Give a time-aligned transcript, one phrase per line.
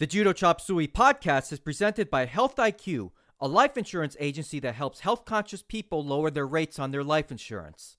[0.00, 4.74] The Judo Chop Suey podcast is presented by Health IQ, a life insurance agency that
[4.74, 7.98] helps health conscious people lower their rates on their life insurance.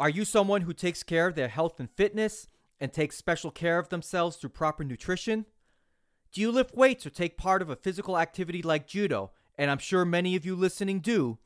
[0.00, 2.48] Are you someone who takes care of their health and fitness
[2.80, 5.46] and takes special care of themselves through proper nutrition?
[6.32, 9.30] Do you lift weights or take part of a physical activity like judo?
[9.56, 11.38] And I'm sure many of you listening do.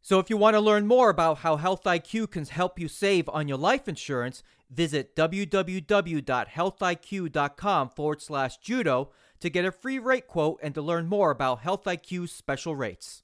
[0.01, 3.28] So, if you want to learn more about how Health IQ can help you save
[3.28, 10.59] on your life insurance, visit www.healthiq.com forward slash judo to get a free rate quote
[10.63, 13.23] and to learn more about Health IQ's special rates.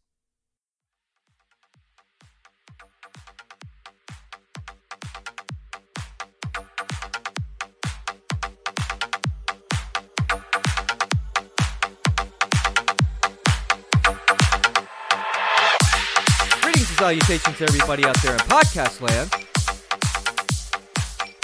[16.60, 19.30] Greetings and salutations to everybody out there in podcast land.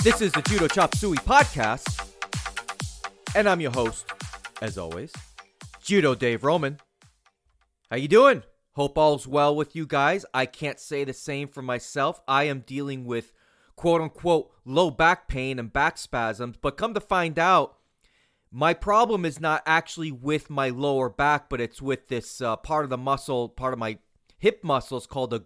[0.05, 2.09] This is the Judo Chop Suey podcast,
[3.35, 4.07] and I'm your host,
[4.61, 5.13] as always,
[5.83, 6.79] Judo Dave Roman.
[7.91, 8.43] How you doing?
[8.73, 10.25] Hope all's well with you guys.
[10.35, 12.21] I can't say the same for myself.
[12.29, 13.33] I am dealing with
[13.77, 17.77] quote unquote low back pain and back spasms, but come to find out,
[18.51, 22.85] my problem is not actually with my lower back, but it's with this uh, part
[22.85, 23.99] of the muscle, part of my
[24.39, 25.45] hip muscles called the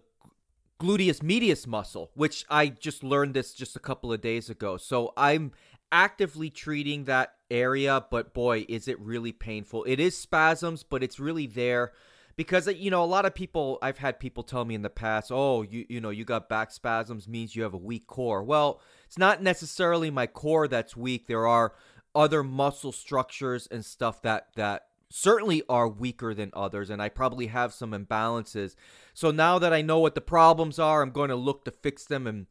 [0.79, 4.77] gluteus medius muscle, which I just learned this just a couple of days ago.
[4.77, 5.51] So I'm
[5.91, 9.85] actively treating that area, but boy, is it really painful.
[9.85, 11.93] It is spasms, but it's really there
[12.35, 15.31] because you know a lot of people I've had people tell me in the past,
[15.31, 18.81] "Oh, you you know, you got back spasms means you have a weak core." Well,
[19.05, 21.27] it's not necessarily my core that's weak.
[21.27, 21.73] There are
[22.15, 27.47] other muscle structures and stuff that that certainly are weaker than others and I probably
[27.47, 28.75] have some imbalances.
[29.13, 32.05] So now that I know what the problems are, I'm going to look to fix
[32.05, 32.47] them and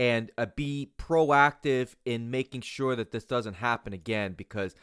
[0.00, 4.74] and uh, be proactive in making sure that this doesn't happen again because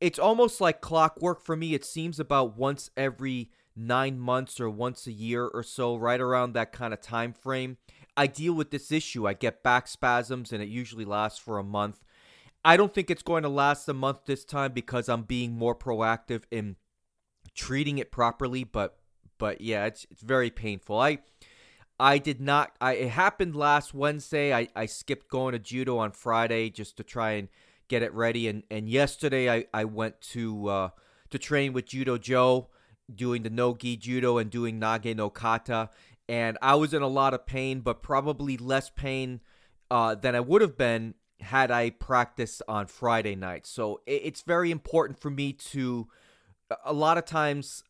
[0.00, 1.74] it's almost like clockwork for me.
[1.74, 6.52] It seems about once every 9 months or once a year or so, right around
[6.52, 7.78] that kind of time frame.
[8.16, 9.26] I deal with this issue.
[9.26, 12.04] I get back spasms and it usually lasts for a month.
[12.64, 15.74] I don't think it's going to last a month this time because I'm being more
[15.74, 16.76] proactive in
[17.56, 18.98] treating it properly, but
[19.36, 21.00] but yeah, it's it's very painful.
[21.00, 21.18] I
[21.98, 24.54] I did not I it happened last Wednesday.
[24.54, 27.48] I, I skipped going to judo on Friday just to try and
[27.88, 30.88] get it ready and, and yesterday I, I went to uh,
[31.30, 32.68] to train with Judo Joe
[33.14, 35.90] doing the no gi judo and doing nage no kata
[36.28, 39.40] and I was in a lot of pain but probably less pain
[39.90, 43.66] uh, than I would have been had I practiced on Friday night.
[43.66, 46.08] So it's very important for me to,
[46.84, 47.84] a lot of times,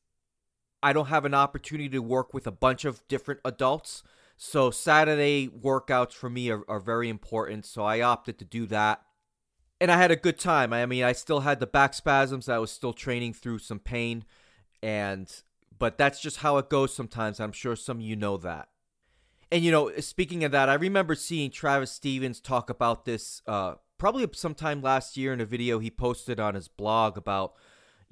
[0.84, 4.02] I don't have an opportunity to work with a bunch of different adults.
[4.36, 7.64] So Saturday workouts for me are, are very important.
[7.64, 9.00] So I opted to do that.
[9.80, 10.74] And I had a good time.
[10.74, 12.50] I mean, I still had the back spasms.
[12.50, 14.26] I was still training through some pain.
[14.82, 15.32] And,
[15.78, 17.40] but that's just how it goes sometimes.
[17.40, 18.68] I'm sure some of you know that.
[19.50, 23.76] And you know, speaking of that, I remember seeing Travis Stevens talk about this uh,
[23.96, 27.54] probably sometime last year in a video he posted on his blog about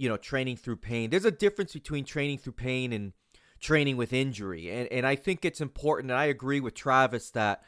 [0.03, 1.11] you know training through pain.
[1.11, 3.13] There's a difference between training through pain and
[3.61, 6.11] training with injury, and and I think it's important.
[6.11, 7.63] And I agree with Travis that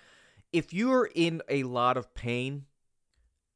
[0.52, 2.64] if you're in a lot of pain,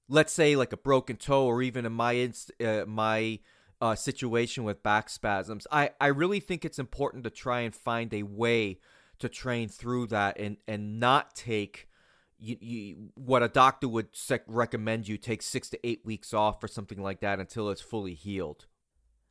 [0.08, 3.40] let's say like a broken toe, or even in my inst- uh, my
[3.80, 8.14] uh, situation with back spasms, I I really think it's important to try and find
[8.14, 8.78] a way
[9.18, 11.88] to train through that and and not take
[12.38, 16.62] you, you, what a doctor would sec- recommend you take six to eight weeks off
[16.62, 18.66] or something like that until it's fully healed.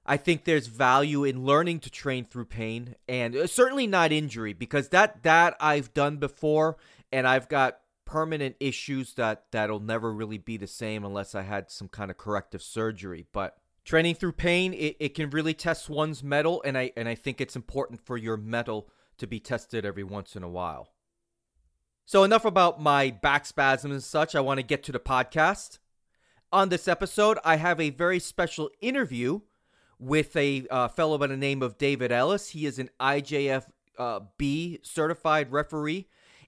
[0.08, 4.54] I think there's value in learning to train through pain and uh, certainly not injury
[4.54, 6.78] because that that I've done before
[7.12, 11.70] and I've got permanent issues that that'll never really be the same unless I had
[11.70, 13.26] some kind of corrective surgery.
[13.34, 17.16] But training through pain, it, it can really test one's mettle and I and I
[17.16, 20.94] think it's important for your mettle to be tested every once in a while.
[22.06, 24.36] So, enough about my back spasms and such.
[24.36, 25.80] I want to get to the podcast.
[26.54, 29.42] On this episode, I have a very special interview
[30.00, 32.50] with a uh, fellow by the name of David Ellis.
[32.50, 33.66] He is an IJF
[33.98, 36.08] uh, B certified referee,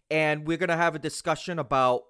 [0.09, 2.03] and we're going to have a discussion about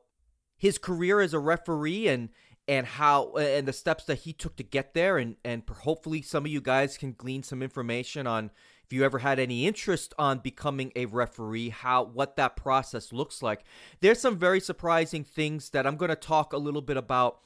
[0.57, 2.29] his career as a referee and
[2.67, 6.45] and how and the steps that he took to get there and and hopefully some
[6.45, 8.51] of you guys can glean some information on
[8.89, 13.43] if you ever had any interest on becoming a referee, how what that process looks
[13.43, 13.63] like.
[13.99, 17.39] There's some very surprising things that I'm going to talk a little bit about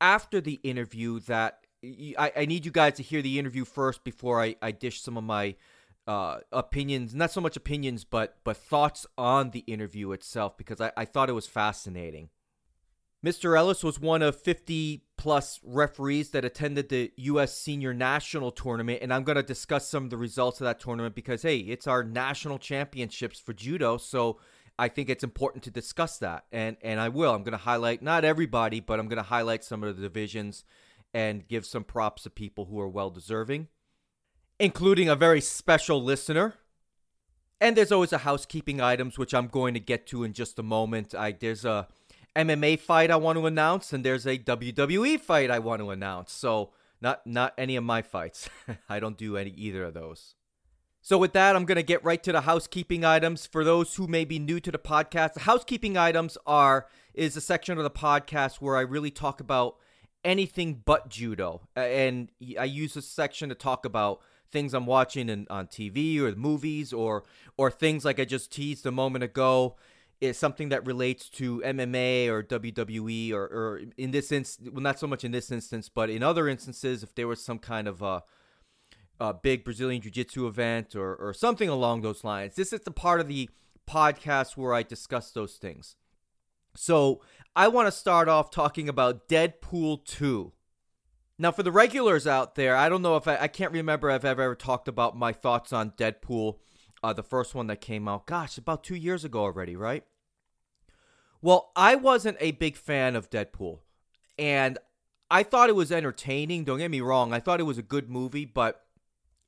[0.00, 1.65] after the interview that
[2.18, 5.16] I, I need you guys to hear the interview first before I, I dish some
[5.16, 5.56] of my
[6.06, 10.92] uh, opinions, not so much opinions, but but thoughts on the interview itself because I,
[10.96, 12.30] I thought it was fascinating.
[13.24, 13.58] Mr.
[13.58, 17.56] Ellis was one of 50 plus referees that attended the U.S.
[17.56, 21.16] Senior National Tournament, and I'm going to discuss some of the results of that tournament
[21.16, 24.38] because, hey, it's our national championships for judo, so
[24.78, 27.34] I think it's important to discuss that, and and I will.
[27.34, 30.64] I'm going to highlight not everybody, but I'm going to highlight some of the divisions
[31.16, 33.68] and give some props to people who are well deserving,
[34.60, 36.56] including a very special listener.
[37.58, 40.62] And there's always a housekeeping items which I'm going to get to in just a
[40.62, 41.14] moment.
[41.14, 41.88] I there's a
[42.36, 46.34] MMA fight I want to announce, and there's a WWE fight I want to announce.
[46.34, 48.50] So not not any of my fights.
[48.90, 50.34] I don't do any either of those.
[51.00, 53.46] So with that, I'm gonna get right to the housekeeping items.
[53.46, 57.40] For those who may be new to the podcast, the housekeeping items are is a
[57.40, 59.76] section of the podcast where I really talk about
[60.26, 64.20] anything but judo, and I use this section to talk about
[64.50, 67.24] things I'm watching in, on TV or movies or
[67.56, 69.76] or things like I just teased a moment ago
[70.20, 74.98] is something that relates to MMA or WWE or, or in this instance, well, not
[74.98, 78.00] so much in this instance, but in other instances, if there was some kind of
[78.00, 78.22] a,
[79.20, 82.54] a big Brazilian Jiu Jitsu event or, or something along those lines.
[82.54, 83.50] This is the part of the
[83.86, 85.96] podcast where I discuss those things.
[86.76, 87.22] So
[87.54, 90.52] I want to start off talking about Deadpool 2.
[91.38, 94.24] Now, for the regulars out there, I don't know if I, I can't remember if
[94.24, 96.56] I've ever talked about my thoughts on Deadpool
[97.02, 98.26] uh, the first one that came out.
[98.26, 100.04] Gosh, about two years ago already, right?
[101.42, 103.80] Well, I wasn't a big fan of Deadpool,
[104.38, 104.78] and
[105.30, 106.64] I thought it was entertaining.
[106.64, 108.82] Don't get me wrong; I thought it was a good movie, but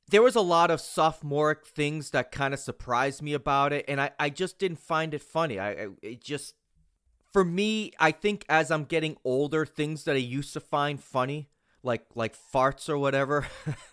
[0.08, 4.00] there was a lot of sophomoric things that kind of surprised me about it, and
[4.00, 5.58] I, I just didn't find it funny.
[5.58, 6.54] I, I it just
[7.32, 11.48] for me, I think as I'm getting older, things that I used to find funny,
[11.82, 13.46] like like farts or whatever,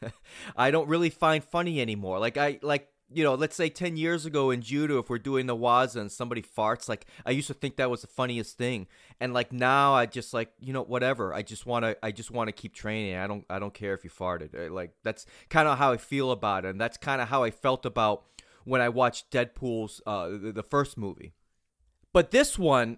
[0.58, 2.20] I don't really find funny anymore.
[2.20, 5.46] Like I like you know, let's say 10 years ago in judo, if we're doing
[5.46, 8.88] the waza and somebody farts, like I used to think that was the funniest thing.
[9.20, 11.34] And like now I just like, you know, whatever.
[11.34, 13.16] I just want to, I just want to keep training.
[13.16, 14.72] I don't, I don't care if you farted.
[14.72, 16.70] Like that's kind of how I feel about it.
[16.70, 18.24] And that's kind of how I felt about
[18.64, 21.34] when I watched Deadpool's, uh, the, the first movie.
[22.12, 22.98] But this one,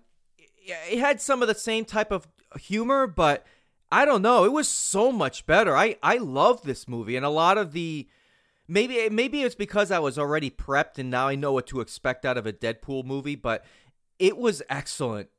[0.67, 2.27] it had some of the same type of
[2.59, 3.45] humor, but
[3.91, 4.43] I don't know.
[4.43, 5.75] It was so much better.
[5.75, 8.07] I, I love this movie and a lot of the,
[8.67, 12.25] maybe maybe it's because I was already prepped and now I know what to expect
[12.25, 13.63] out of a Deadpool movie, but
[14.19, 15.29] it was excellent.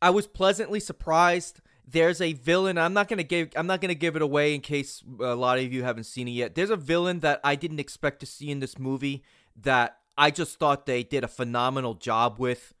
[0.00, 1.60] I was pleasantly surprised.
[1.86, 2.78] There's a villain.
[2.78, 3.50] I'm not gonna give.
[3.56, 6.32] I'm not gonna give it away in case a lot of you haven't seen it
[6.32, 6.54] yet.
[6.54, 9.22] There's a villain that I didn't expect to see in this movie
[9.60, 12.72] that I just thought they did a phenomenal job with,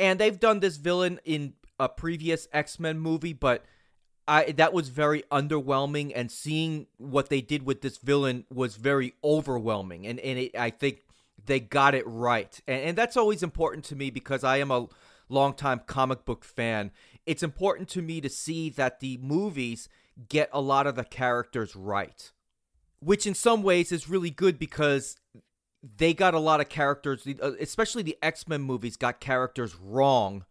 [0.00, 3.64] and they've done this villain in a previous X Men movie, but
[4.26, 9.14] I that was very underwhelming, and seeing what they did with this villain was very
[9.22, 10.06] overwhelming.
[10.06, 11.02] And and it, I think
[11.44, 14.88] they got it right, and, and that's always important to me because I am a
[15.28, 16.90] longtime comic book fan.
[17.26, 19.88] It's important to me to see that the movies
[20.28, 22.32] get a lot of the characters right,
[23.00, 25.16] which in some ways is really good because
[25.82, 30.44] they got a lot of characters, uh, especially the X Men movies, got characters wrong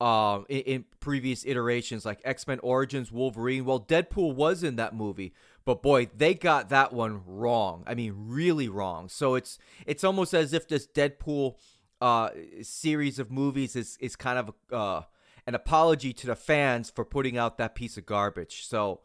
[0.00, 3.64] uh, in, in, previous iterations, like X Men Origins, Wolverine.
[3.64, 5.32] Well, Deadpool was in that movie,
[5.64, 7.84] but boy, they got that one wrong.
[7.86, 9.08] I mean, really wrong.
[9.08, 11.56] So it's it's almost as if this Deadpool
[12.00, 12.30] uh,
[12.62, 15.02] series of movies is is kind of uh,
[15.46, 18.66] an apology to the fans for putting out that piece of garbage.
[18.66, 19.00] So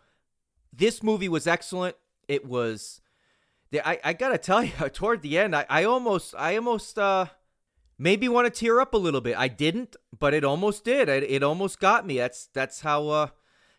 [0.74, 1.96] this movie was excellent.
[2.27, 3.01] It was.
[3.74, 7.28] I, I gotta tell you, toward the end, I, I almost, I almost, uh,
[8.00, 9.38] maybe want to tear up a little bit.
[9.38, 11.10] I didn't, but it almost did.
[11.10, 12.18] It, it almost got me.
[12.18, 13.28] That's that's how uh,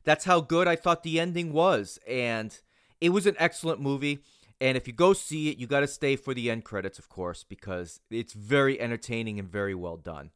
[0.04, 2.56] that's how good I thought the ending was, and
[3.00, 4.20] it was an excellent movie.
[4.60, 7.08] And if you go see it, you got to stay for the end credits, of
[7.08, 10.32] course, because it's very entertaining and very well done.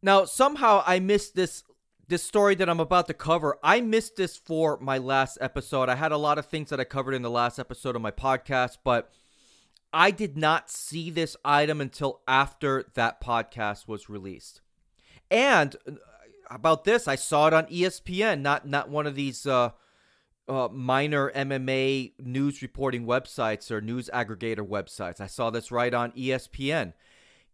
[0.00, 1.62] Now, somehow I missed this
[2.10, 3.56] this story that I'm about to cover.
[3.62, 5.88] I missed this for my last episode.
[5.88, 8.10] I had a lot of things that I covered in the last episode of my
[8.10, 9.10] podcast, but
[9.92, 14.60] I did not see this item until after that podcast was released.
[15.30, 15.92] And uh,
[16.50, 19.70] about this, I saw it on ESPN, not not one of these uh,
[20.48, 25.20] uh, minor MMA news reporting websites or news aggregator websites.
[25.20, 26.92] I saw this right on ESPN.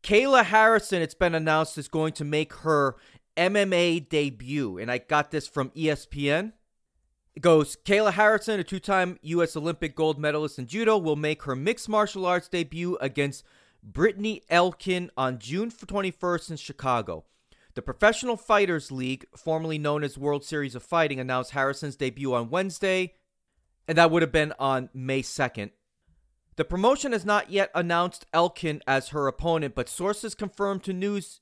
[0.02, 2.96] Kayla Harrison, it's been announced, is going to make her
[3.36, 6.52] MMA debut, and I got this from ESPN.
[7.34, 9.56] It goes Kayla Harrison, a two time U.S.
[9.56, 13.44] Olympic gold medalist in judo, will make her mixed martial arts debut against
[13.86, 17.24] Brittney Elkin on June 21st in Chicago.
[17.74, 22.48] The Professional Fighters League, formerly known as World Series of Fighting, announced Harrison's debut on
[22.48, 23.12] Wednesday,
[23.86, 25.70] and that would have been on May 2nd.
[26.56, 31.40] The promotion has not yet announced Elkin as her opponent, but sources confirmed to news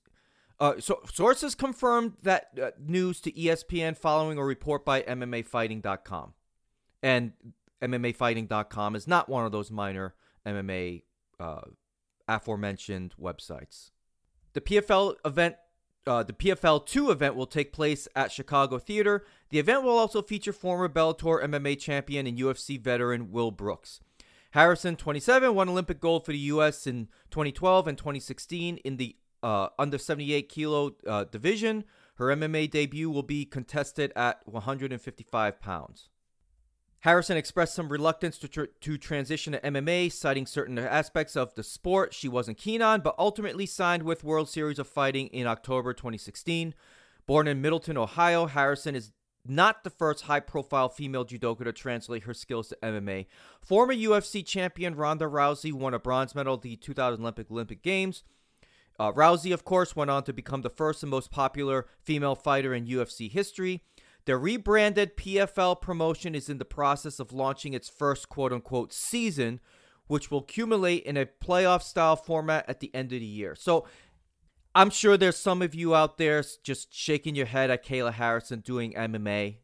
[0.61, 6.34] uh, so sources confirmed that uh, news to ESPN following a report by MMAfighting.com.
[7.02, 7.32] And
[7.82, 10.14] MMAfighting.com is not one of those minor
[10.46, 11.02] MMA
[11.40, 11.62] uh,
[12.28, 13.90] aforementioned websites.
[14.52, 15.56] The PFL event,
[16.06, 19.26] uh, the PFL 2 event will take place at Chicago Theater.
[19.50, 24.00] The event will also feature former Bellator MMA champion and UFC veteran Will Brooks.
[24.52, 26.87] Harrison, 27, won Olympic gold for the U.S.
[26.87, 31.85] in 2012 and 2016 in the uh, under 78 kilo uh, division.
[32.17, 36.09] Her MMA debut will be contested at 155 pounds.
[37.01, 41.63] Harrison expressed some reluctance to, tr- to transition to MMA, citing certain aspects of the
[41.63, 45.93] sport she wasn't keen on, but ultimately signed with World Series of Fighting in October
[45.93, 46.73] 2016.
[47.27, 49.13] Born in Middletown, Ohio, Harrison is
[49.47, 53.27] not the first high profile female judoka to translate her skills to MMA.
[53.61, 58.23] Former UFC champion Ronda Rousey won a bronze medal at the 2000 Olympic Olympic Games.
[58.99, 62.73] Uh, Rousey, of course, went on to become the first and most popular female fighter
[62.73, 63.83] in UFC history.
[64.27, 69.61] The rebranded PFL promotion is in the process of launching its first quote unquote season,
[70.07, 73.55] which will accumulate in a playoff style format at the end of the year.
[73.55, 73.87] So
[74.75, 78.61] I'm sure there's some of you out there just shaking your head at Kayla Harrison
[78.61, 79.59] doing MMA.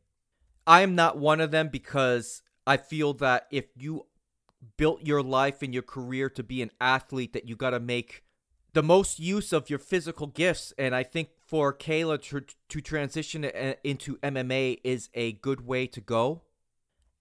[0.66, 4.06] I am not one of them because I feel that if you
[4.76, 8.22] built your life and your career to be an athlete, that you got to make
[8.72, 10.72] the most use of your physical gifts.
[10.78, 16.00] And I think for Kayla to, to transition into MMA is a good way to
[16.00, 16.42] go.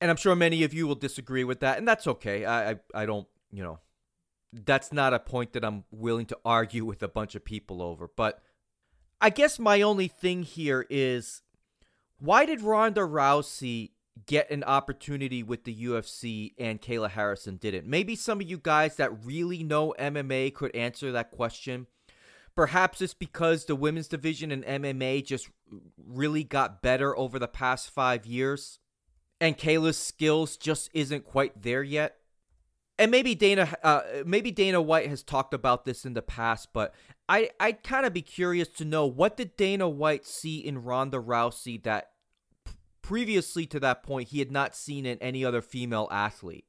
[0.02, 2.46] And I'm sure many of you will disagree with that, and that's okay.
[2.46, 3.80] I, I, I don't, you know,
[4.54, 8.10] that's not a point that I'm willing to argue with a bunch of people over.
[8.16, 8.42] But
[9.20, 11.42] I guess my only thing here is
[12.18, 13.92] why did Ronda Rousey
[14.26, 17.88] get an opportunity with the UFC and Kayla Harrison didn't.
[17.88, 21.88] Maybe some of you guys that really know MMA could answer that question.
[22.56, 25.50] Perhaps it's because the women's division in MMA just
[25.98, 28.80] really got better over the past five years,
[29.40, 32.18] and Kayla's skills just isn't quite there yet.
[32.98, 36.94] And maybe Dana, uh, maybe Dana White has talked about this in the past, but
[37.30, 41.18] I, I'd kind of be curious to know what did Dana White see in Ronda
[41.18, 42.10] Rousey that
[43.10, 46.66] previously to that point he had not seen in any other female athlete.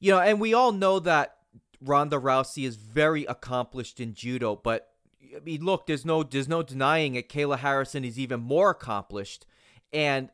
[0.00, 1.36] You know, and we all know that
[1.78, 4.88] Ronda Rousey is very accomplished in judo, but
[5.36, 7.28] I mean, look, there's no there's no denying it.
[7.28, 9.44] Kayla Harrison is even more accomplished,
[9.92, 10.30] and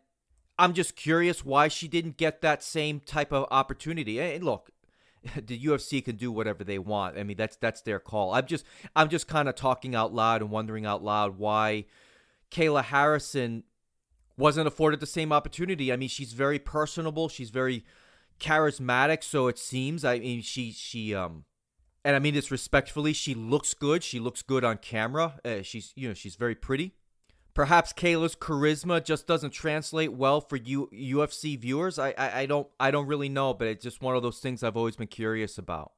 [0.57, 4.21] I'm just curious why she didn't get that same type of opportunity.
[4.21, 4.71] And look,
[5.37, 7.19] the UFC can do whatever they want.
[7.19, 8.35] I mean, that's that's their call.
[8.35, 11.87] I'm just I'm just kind of talking out loud and wondering out loud why
[12.53, 13.65] Kayla Harrison
[14.39, 15.93] wasn't afforded the same opportunity.
[15.93, 17.29] I mean, she's very personable.
[17.29, 17.85] She's very
[18.41, 19.25] charismatic.
[19.25, 20.05] So it seems.
[20.05, 21.45] I mean, she she um,
[22.05, 23.13] and I mean this respectfully.
[23.13, 24.03] She looks good.
[24.03, 25.41] She looks good on camera.
[25.45, 26.95] Uh, she's you know she's very pretty.
[27.53, 31.99] Perhaps Kayla's charisma just doesn't translate well for you UFC viewers.
[31.99, 34.63] I, I I don't I don't really know, but it's just one of those things
[34.63, 35.93] I've always been curious about.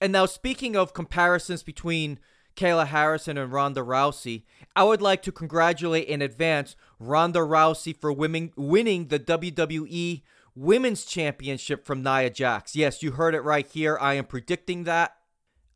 [0.00, 2.18] And now speaking of comparisons between
[2.56, 4.44] Kayla Harrison and Ronda Rousey.
[4.76, 10.22] I would like to congratulate in advance Ronda Rousey for winning, winning the WWE
[10.54, 12.76] Women's Championship from Nia Jax.
[12.76, 13.98] Yes, you heard it right here.
[14.00, 15.16] I am predicting that.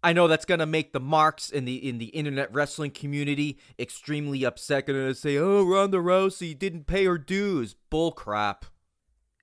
[0.03, 4.45] I know that's gonna make the marks in the in the internet wrestling community extremely
[4.45, 4.87] upset.
[4.87, 8.67] Gonna say, "Oh, Ronda Rousey didn't pay her dues." Bull crap.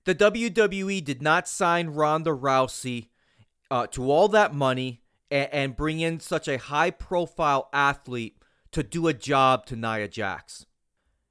[0.04, 3.08] The WWE did not sign Ronda Rousey
[3.70, 8.38] uh, to all that money and, and bring in such a high profile athlete
[8.72, 10.66] to do a job to Nia Jax.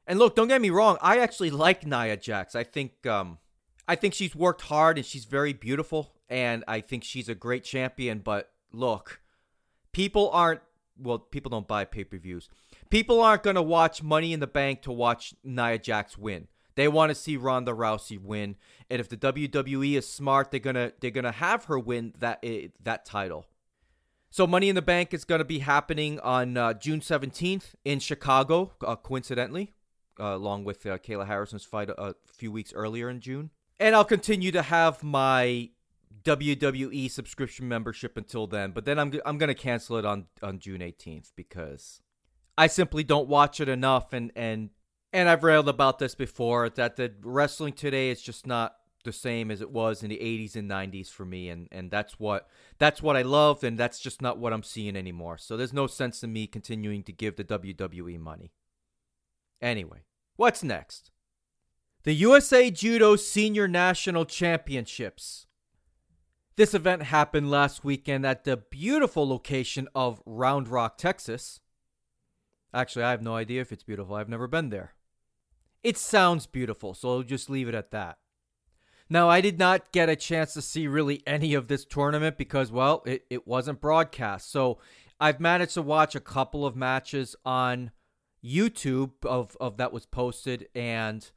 [0.05, 2.55] And look, don't get me wrong, I actually like Nia Jax.
[2.55, 3.37] I think um
[3.87, 7.63] I think she's worked hard and she's very beautiful and I think she's a great
[7.63, 9.21] champion, but look,
[9.91, 10.61] people aren't
[10.97, 12.49] well, people don't buy pay-per-views.
[12.89, 16.47] People aren't going to watch Money in the Bank to watch Nia Jax win.
[16.75, 18.55] They want to see Ronda Rousey win,
[18.89, 22.69] and if the WWE is smart, they're gonna they're gonna have her win that eh,
[22.81, 23.45] that title.
[24.31, 27.99] So, Money in the Bank is going to be happening on uh, June 17th in
[27.99, 29.73] Chicago, uh, coincidentally,
[30.19, 33.51] uh, along with uh, Kayla Harrison's fight a, few weeks earlier in June.
[33.79, 35.69] And I'll continue to have my
[36.23, 40.59] WWE subscription membership until then, but then I'm, I'm going to cancel it on, on
[40.59, 42.01] June 18th because
[42.57, 44.13] I simply don't watch it enough.
[44.13, 44.69] And, and
[45.11, 49.51] And I've railed about this before that the wrestling today is just not the same
[49.51, 53.01] as it was in the 80s and 90s for me and and that's what that's
[53.01, 55.37] what I loved and that's just not what I'm seeing anymore.
[55.37, 58.51] So there's no sense in me continuing to give the WWE money.
[59.63, 60.03] Anyway,
[60.35, 61.09] what's next?
[62.03, 65.47] The USA Judo Senior National Championships.
[66.57, 71.61] This event happened last weekend at the beautiful location of Round Rock, Texas.
[72.73, 74.15] Actually, I have no idea if it's beautiful.
[74.15, 74.95] I've never been there.
[75.81, 78.17] It sounds beautiful, so I'll just leave it at that.
[79.09, 82.69] Now, I did not get a chance to see really any of this tournament because,
[82.69, 84.51] well, it, it wasn't broadcast.
[84.51, 84.79] So
[85.21, 87.91] I've managed to watch a couple of matches on
[88.43, 91.31] YouTube of, of that was posted and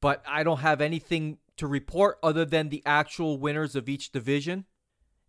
[0.00, 4.64] but I don't have anything to report other than the actual winners of each division.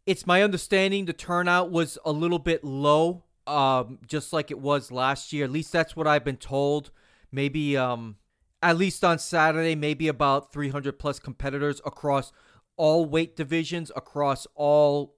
[0.05, 4.91] It's my understanding the turnout was a little bit low, um, just like it was
[4.91, 5.43] last year.
[5.43, 6.91] At least that's what I've been told.
[7.34, 8.15] Maybe um,
[8.62, 12.31] at least on Saturday, maybe about 300 plus competitors across
[12.77, 15.15] all weight divisions, across all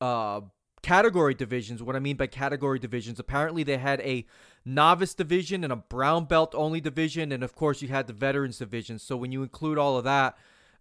[0.00, 0.42] uh,
[0.86, 1.82] category divisions.
[1.82, 4.24] What I mean by category divisions, apparently they had a
[4.64, 8.58] novice division and a brown belt only division, and of course you had the veterans
[8.58, 9.00] division.
[9.00, 10.38] So when you include all of that,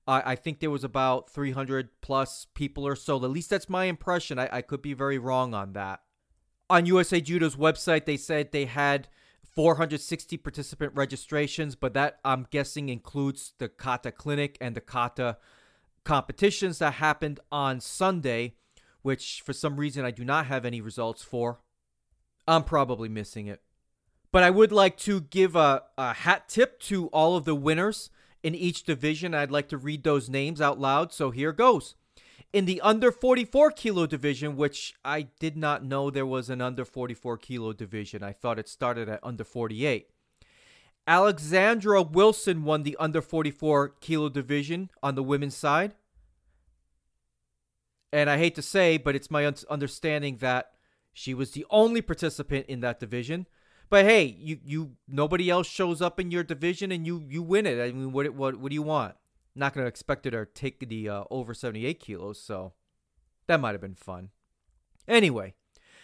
[0.07, 3.15] I, I think there was about 300 plus people or so.
[3.15, 4.37] At least that's my impression.
[4.37, 6.01] I, I could be very wrong on that.
[6.69, 9.07] On USA Judo's website, they said they had
[9.55, 15.37] 460 participant registrations, but that I'm guessing includes the kata clinic and the kata
[16.03, 18.53] competitions that happened on Sunday,
[19.05, 21.59] which for some reason I do not have any results for.
[22.47, 23.61] I'm probably missing it.
[24.31, 28.09] But I would like to give a, a hat tip to all of the winners
[28.41, 29.35] in each division.
[29.35, 31.93] I'd like to read those names out loud, so here goes
[32.51, 36.83] in the under 44 kilo division, which I did not know there was an under
[36.83, 38.23] 44 kilo division.
[38.23, 40.09] I thought it started at under 48.
[41.05, 45.93] Alexandra Wilson won the under 44 kilo division on the women's side.
[48.15, 50.71] And I hate to say, but it's my understanding that
[51.11, 53.47] she was the only participant in that division.
[53.89, 57.65] But hey, you you nobody else shows up in your division and you you win
[57.65, 57.79] it.
[57.79, 59.15] I mean, what what what do you want?
[59.55, 62.73] not to expect her to take the uh, over 78 kilos, so
[63.47, 64.29] that might have been fun.
[65.07, 65.53] Anyway,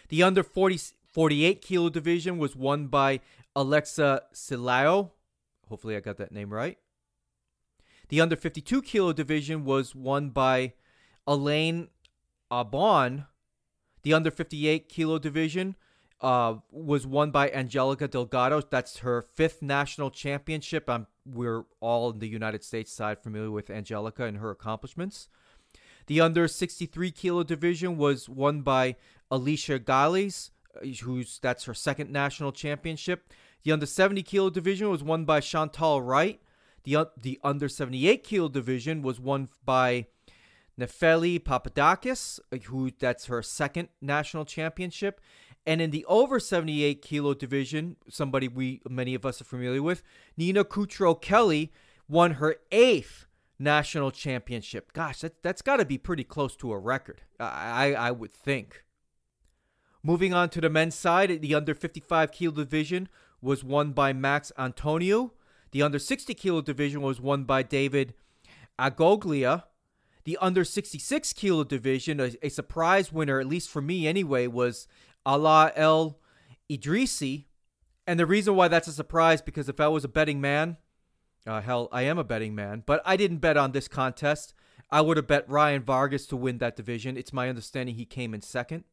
[0.08, 0.80] the under 40,
[1.12, 3.20] 48 kilo division was won by
[3.54, 5.10] Alexa Silao.
[5.68, 6.78] Hopefully, I got that name right.
[8.08, 10.72] The under 52 kilo division was won by
[11.26, 11.88] Elaine
[12.52, 13.26] Abon.
[14.02, 15.76] The under 58 kilo division
[16.20, 18.60] uh, was won by Angelica Delgado.
[18.60, 20.88] That's her fifth national championship.
[20.88, 25.28] I'm we're all in the United States side familiar with Angelica and her accomplishments.
[26.08, 28.96] The under 63 kilo division was won by
[29.30, 33.32] Alicia Gales, uh, who's that's her second national championship.
[33.62, 36.40] The under 70 kilo division was won by Chantal Wright.
[36.84, 40.06] The uh, the under 78 kilo division was won by
[40.82, 45.20] Nefeli Papadakis, who that's her second national championship.
[45.64, 50.02] And in the over 78 kilo division, somebody we many of us are familiar with,
[50.36, 51.72] Nina Cutro-Kelly
[52.08, 53.26] won her eighth
[53.58, 54.92] national championship.
[54.92, 58.82] Gosh, that, that's got to be pretty close to a record, I, I would think.
[60.02, 63.08] Moving on to the men's side, the under 55 kilo division
[63.40, 65.32] was won by Max Antonio.
[65.70, 68.14] The under 60 kilo division was won by David
[68.78, 69.64] Agoglia.
[70.24, 74.86] The under 66 kilo division, a, a surprise winner, at least for me anyway, was
[75.26, 76.18] Ala El
[76.70, 77.46] Idrisi.
[78.06, 80.76] And the reason why that's a surprise because if I was a betting man,
[81.46, 84.54] uh, hell, I am a betting man, but I didn't bet on this contest.
[84.90, 87.16] I would have bet Ryan Vargas to win that division.
[87.16, 88.84] It's my understanding he came in second.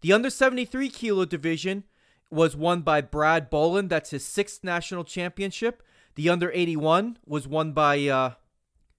[0.00, 1.84] The under 73 kilo division
[2.30, 3.88] was won by Brad Bolen.
[3.88, 5.82] That's his sixth national championship.
[6.16, 8.32] The under 81 was won by uh,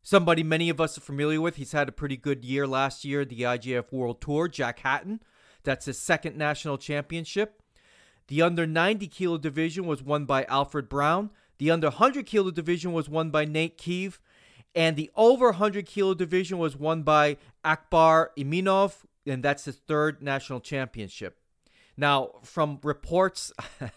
[0.08, 1.58] somebody many of us are familiar with.
[1.58, 5.22] He's had a pretty good year last year, the IJF World Tour, Jack Hatton.
[5.63, 7.62] That's his second national championship.
[8.30, 11.32] The under 90 kilo division was won by Alfred Brown.
[11.58, 14.20] The under 100 kilo division was won by Nate Keeve.
[14.74, 20.24] And the over 100 kilo division was won by Akbar Iminov, and that's his third
[20.24, 21.38] national championship.
[21.98, 23.52] Now, from reports,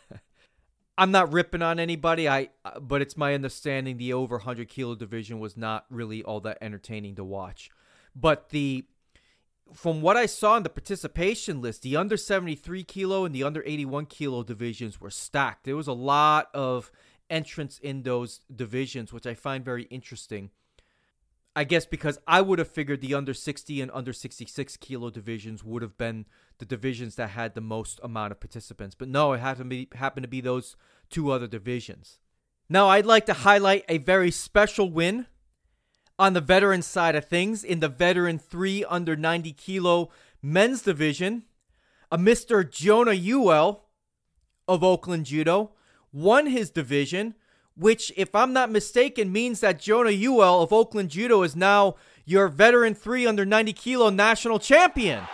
[1.00, 4.94] I'm not ripping on anybody, I uh, but it's my understanding the over 100 kilo
[4.94, 7.70] division was not really all that entertaining to watch.
[8.14, 8.84] But the
[9.72, 13.62] from what I saw in the participation list, the under 73 kilo and the under
[13.64, 15.64] 81 kilo divisions were stacked.
[15.64, 16.92] There was a lot of
[17.30, 20.50] entrance in those divisions, which I find very interesting.
[21.56, 25.64] I guess because I would have figured the under 60 and under 66 kilo divisions
[25.64, 26.26] would have been
[26.60, 28.94] the divisions that had the most amount of participants.
[28.94, 30.76] But no, it happened to be, happened to be those
[31.10, 32.20] two other divisions.
[32.68, 35.26] Now, I'd like to highlight a very special win
[36.20, 41.44] on the veteran side of things in the veteran 3 under 90 kilo men's division.
[42.12, 42.68] A Mr.
[42.68, 43.86] Jonah Ewell
[44.68, 45.72] of Oakland Judo
[46.12, 47.34] won his division,
[47.76, 52.48] which, if I'm not mistaken, means that Jonah Ewell of Oakland Judo is now your
[52.48, 55.24] veteran 3 under 90 kilo national champion.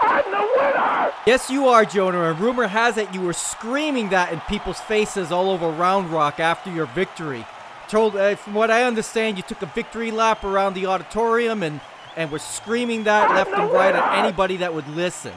[0.00, 1.12] I'm the winner!
[1.26, 2.30] Yes, you are, Jonah.
[2.30, 6.40] And rumor has it you were screaming that in people's faces all over Round Rock
[6.40, 7.44] after your victory.
[7.88, 11.80] Told, uh, from what I understand, you took a victory lap around the auditorium and
[12.16, 15.32] and were screaming that left and right at anybody that would listen.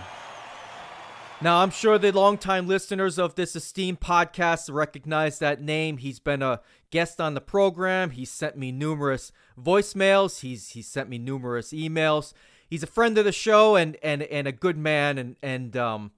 [1.40, 5.98] Now, I'm sure the longtime listeners of this esteemed podcast recognize that name.
[5.98, 8.12] He's been a guest on the program.
[8.12, 10.40] He's sent me numerous voicemails.
[10.40, 12.34] He's he's sent me numerous emails
[12.74, 16.12] he's a friend of the show and and and a good man and and um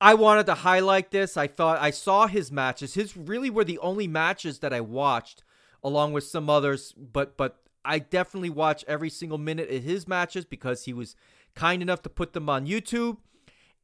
[0.00, 1.36] I wanted to highlight this.
[1.36, 2.94] I thought I saw his matches.
[2.94, 5.42] His really were the only matches that I watched
[5.84, 10.46] along with some others, but but I definitely watch every single minute of his matches
[10.46, 11.14] because he was
[11.54, 13.18] kind enough to put them on YouTube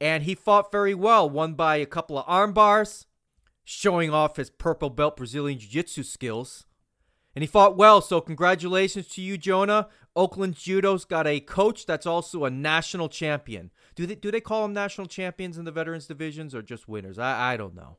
[0.01, 3.05] and he fought very well, won by a couple of arm bars,
[3.65, 6.65] showing off his purple belt Brazilian jiu-jitsu skills.
[7.35, 9.89] And he fought well, so congratulations to you, Jonah.
[10.15, 13.73] Oakland Judo's got a coach that's also a national champion.
[13.97, 17.19] Do they do they call them national champions in the veterans divisions or just winners?
[17.19, 17.99] I, I don't know.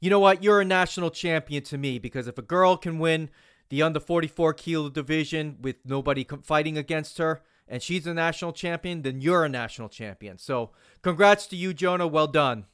[0.00, 0.42] You know what?
[0.42, 3.28] You're a national champion to me because if a girl can win
[3.68, 9.02] the under 44 kilo division with nobody fighting against her and she's a national champion,
[9.02, 10.38] then you're a national champion.
[10.38, 12.06] So, congrats to you, Jonah.
[12.06, 12.66] Well done.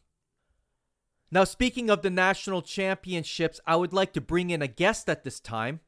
[1.30, 5.24] Now, speaking of the national championships, I would like to bring in a guest at
[5.24, 5.80] this time.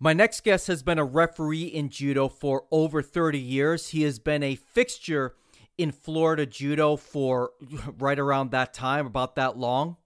[0.00, 3.88] My next guest has been a referee in judo for over 30 years.
[3.88, 5.34] He has been a fixture
[5.76, 7.50] in Florida judo for
[7.98, 9.96] right around that time, about that long.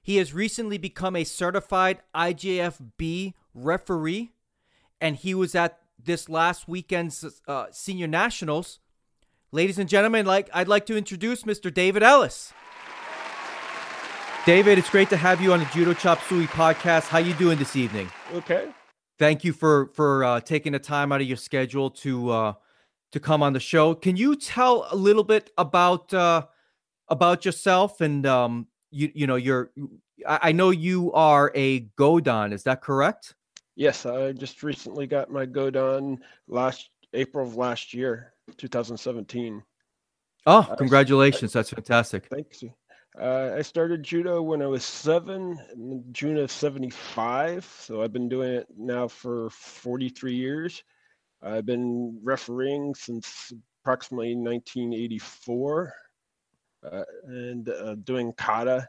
[0.00, 4.30] He has recently become a certified IJFB referee,
[5.00, 8.78] and he was at this last weekend's uh, senior nationals.
[9.50, 11.74] Ladies and gentlemen, like I'd like to introduce Mr.
[11.74, 12.52] David Ellis.
[14.46, 17.08] David, it's great to have you on the Judo Chop Suey podcast.
[17.08, 18.08] How you doing this evening?
[18.32, 18.68] Okay
[19.18, 22.52] thank you for for uh, taking the time out of your schedule to uh,
[23.12, 23.94] to come on the show.
[23.94, 26.46] Can you tell a little bit about uh,
[27.08, 29.70] about yourself and um, you you know you're
[30.26, 32.52] I, I know you are a Godan.
[32.52, 33.34] Is that correct?
[33.76, 39.62] Yes, I just recently got my Godan last April of last year, 2017.
[40.46, 41.52] Oh, congratulations!
[41.52, 42.26] That's fantastic.
[42.26, 42.64] Thanks.
[43.16, 47.64] Uh, I started judo when I was seven, June of 75.
[47.80, 50.82] So I've been doing it now for 43 years.
[51.42, 55.94] I've been refereeing since approximately 1984
[56.84, 58.88] uh, and uh, doing kata.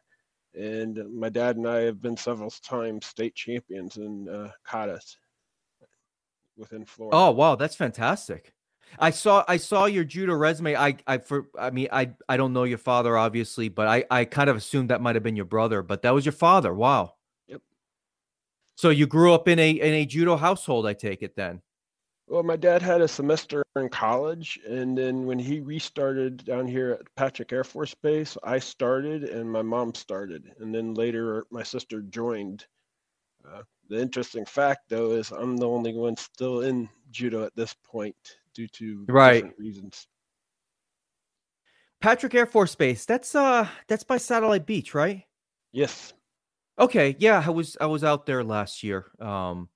[0.53, 5.15] And my dad and I have been several times state champions in uh, katas
[6.57, 7.17] within Florida.
[7.17, 7.55] Oh, wow.
[7.55, 8.53] That's fantastic.
[8.97, 10.75] I saw I saw your judo resume.
[10.75, 14.25] I I for I mean I I don't know your father obviously, but I I
[14.25, 16.73] kind of assumed that might have been your brother, but that was your father.
[16.73, 17.13] Wow.
[17.47, 17.61] Yep.
[18.75, 21.61] So you grew up in a in a judo household, I take it then.
[22.27, 26.91] Well, my dad had a semester in college, and then when he restarted down here
[26.91, 31.63] at Patrick Air Force Base, I started and my mom started, and then later my
[31.63, 32.67] sister joined.
[33.43, 37.73] Uh, the interesting fact, though, is I'm the only one still in judo at this
[37.83, 40.07] point due to right reasons.
[42.01, 43.05] Patrick Air Force Base.
[43.05, 45.23] That's uh that's by Satellite Beach, right?
[45.71, 46.13] Yes.
[46.77, 47.15] Okay.
[47.19, 49.11] Yeah, I was I was out there last year.
[49.19, 49.69] Um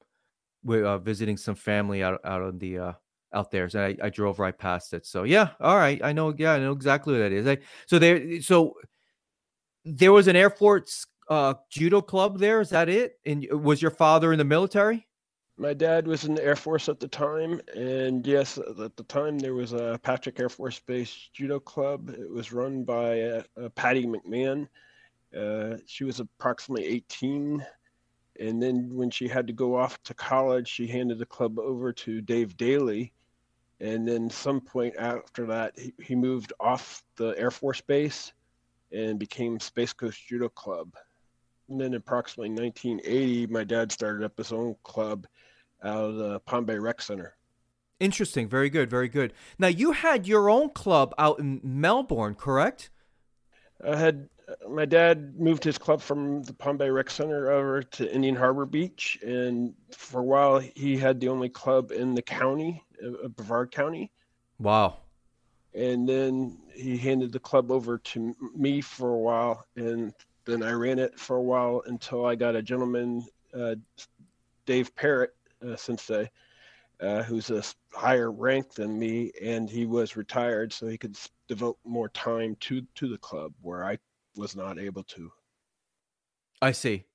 [0.63, 2.93] we're uh, visiting some family out out on the uh
[3.33, 3.67] out there.
[3.67, 5.05] So I, I drove right past it.
[5.05, 6.01] So yeah, all right.
[6.03, 7.47] I know yeah, I know exactly what that is.
[7.47, 7.57] I,
[7.88, 8.75] so there so
[9.83, 12.62] there was an Air Force uh judo club there.
[12.62, 13.19] Is that it?
[13.25, 15.07] And was your father in the military?
[15.58, 19.38] My dad was in the Air Force at the time, and yes, at the time
[19.38, 22.10] there was a Patrick Air Force Base Judo Club.
[22.10, 24.68] It was run by uh, uh, Patty McMahon.
[25.38, 27.63] Uh, she was approximately 18,
[28.39, 31.94] and then when she had to go off to college, she handed the club over
[31.94, 33.13] to Dave Daly.
[33.80, 38.34] And then some point after that, he, he moved off the Air Force Base
[38.92, 40.96] and became Space Coast Judo Club.
[41.70, 45.28] And then approximately 1980, my dad started up his own club
[45.84, 47.36] out of the Palm Bay Rec Center.
[48.00, 48.50] Interesting.
[48.50, 48.89] Very good.
[48.89, 49.34] Very good.
[49.60, 52.89] Now, you had your own club out in Melbourne, correct?
[53.86, 54.30] I had
[54.69, 58.65] my dad moved his club from the Palm Bay Rec Center over to Indian Harbor
[58.65, 63.72] Beach, and for a while he had the only club in the county, uh, Brevard
[63.72, 64.12] County.
[64.60, 64.98] Wow.
[65.74, 70.13] And then he handed the club over to me for a while, and
[70.46, 73.76] then I ran it for a while until I got a gentleman, uh,
[74.65, 75.34] Dave Parrott,
[75.65, 76.30] uh, sensei,
[76.99, 81.78] uh, who's a higher rank than me, and he was retired, so he could devote
[81.84, 83.97] more time to to the club where I
[84.36, 85.32] was not able to.
[86.62, 87.06] I see,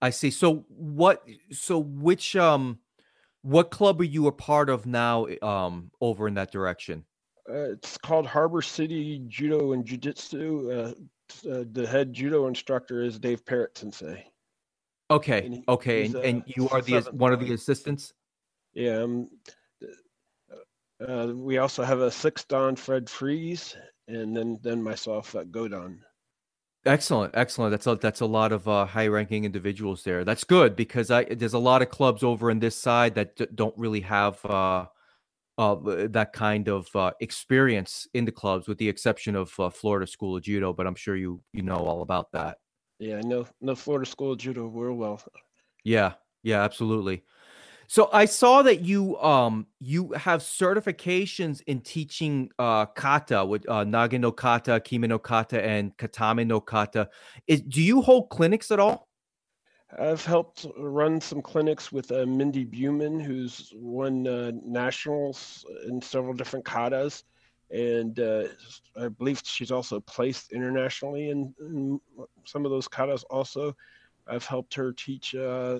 [0.00, 0.30] I see.
[0.30, 1.22] So what?
[1.50, 2.78] So which um,
[3.42, 5.26] what club are you a part of now?
[5.42, 7.04] Um, over in that direction.
[7.48, 10.70] Uh, it's called Harbor City Judo and Jiu Jitsu.
[10.70, 10.92] Uh,
[11.50, 14.24] uh, the head judo instructor is Dave Parrott Sensei.
[15.12, 18.14] Okay, he, okay, and, and you are the one of the assistants.
[18.72, 19.02] Yeah.
[19.02, 19.28] Um,
[21.06, 23.76] uh, we also have a sixth dan Fred Freeze,
[24.08, 25.98] and then then myself at Godan.
[26.84, 27.70] Excellent, excellent.
[27.70, 30.24] That's a that's a lot of uh, high-ranking individuals there.
[30.24, 33.46] That's good because I there's a lot of clubs over in this side that d-
[33.54, 34.86] don't really have uh,
[35.58, 35.76] uh,
[36.08, 40.36] that kind of uh, experience in the clubs, with the exception of uh, Florida School
[40.36, 40.72] of Judo.
[40.72, 42.58] But I'm sure you you know all about that.
[43.02, 45.20] Yeah, I know know Florida School of Judo real well.
[45.82, 46.12] Yeah,
[46.44, 47.24] yeah, absolutely.
[47.88, 53.84] So I saw that you um you have certifications in teaching uh kata with uh,
[53.84, 57.08] Nage no kata, Kime no kata, and Katame no kata.
[57.48, 59.08] Is, do you hold clinics at all?
[59.98, 66.34] I've helped run some clinics with uh, Mindy Buman, who's won uh, nationals in several
[66.34, 67.24] different katas,
[67.72, 68.44] and uh,
[69.00, 72.00] I believe she's also placed internationally in, in,
[72.44, 73.24] some of those katas.
[73.30, 73.74] Also,
[74.26, 75.78] I've helped her teach, uh,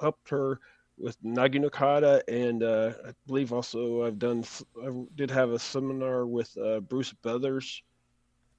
[0.00, 0.60] helped her
[0.96, 4.44] with Nage no kata, and uh, I believe also I've done.
[4.82, 7.82] I did have a seminar with uh, Bruce Brothers,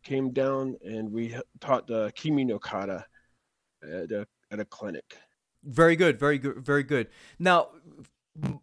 [0.03, 3.05] came down, and we taught uh, Kime no kata
[3.83, 5.17] at a at a clinic.
[5.63, 7.07] Very good, very good, very good.
[7.39, 7.69] Now,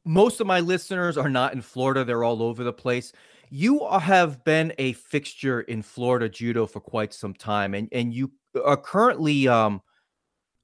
[0.05, 3.13] most of my listeners are not in Florida; they're all over the place.
[3.57, 8.33] You have been a fixture in Florida judo for quite some time, and and you
[8.65, 9.81] are currently um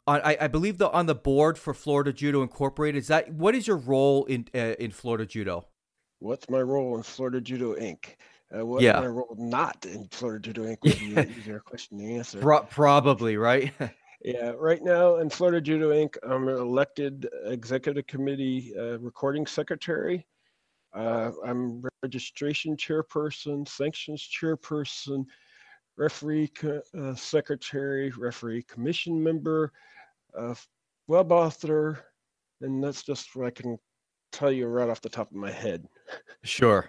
[0.09, 2.99] I, I believe the on the board for Florida Judo Incorporated.
[2.99, 5.69] Is that what is your role in uh, in Florida Judo?
[6.19, 8.17] What's my role in Florida Judo Inc?
[8.53, 8.99] Uh, what yeah.
[8.99, 10.79] my role not in Florida Judo Inc?
[10.83, 12.41] Would be easier question to answer.
[12.41, 13.73] Pro- probably right.
[14.25, 20.27] yeah, right now in Florida Judo Inc, I'm an elected executive committee uh, recording secretary.
[20.93, 25.25] Uh, I'm registration chairperson, sanctions chairperson,
[25.97, 26.51] referee
[26.99, 29.73] uh, secretary, referee commission member,
[30.37, 30.55] uh,
[31.07, 32.05] web author,
[32.61, 33.79] and that's just what I can
[34.33, 35.87] tell you right off the top of my head.
[36.43, 36.89] Sure.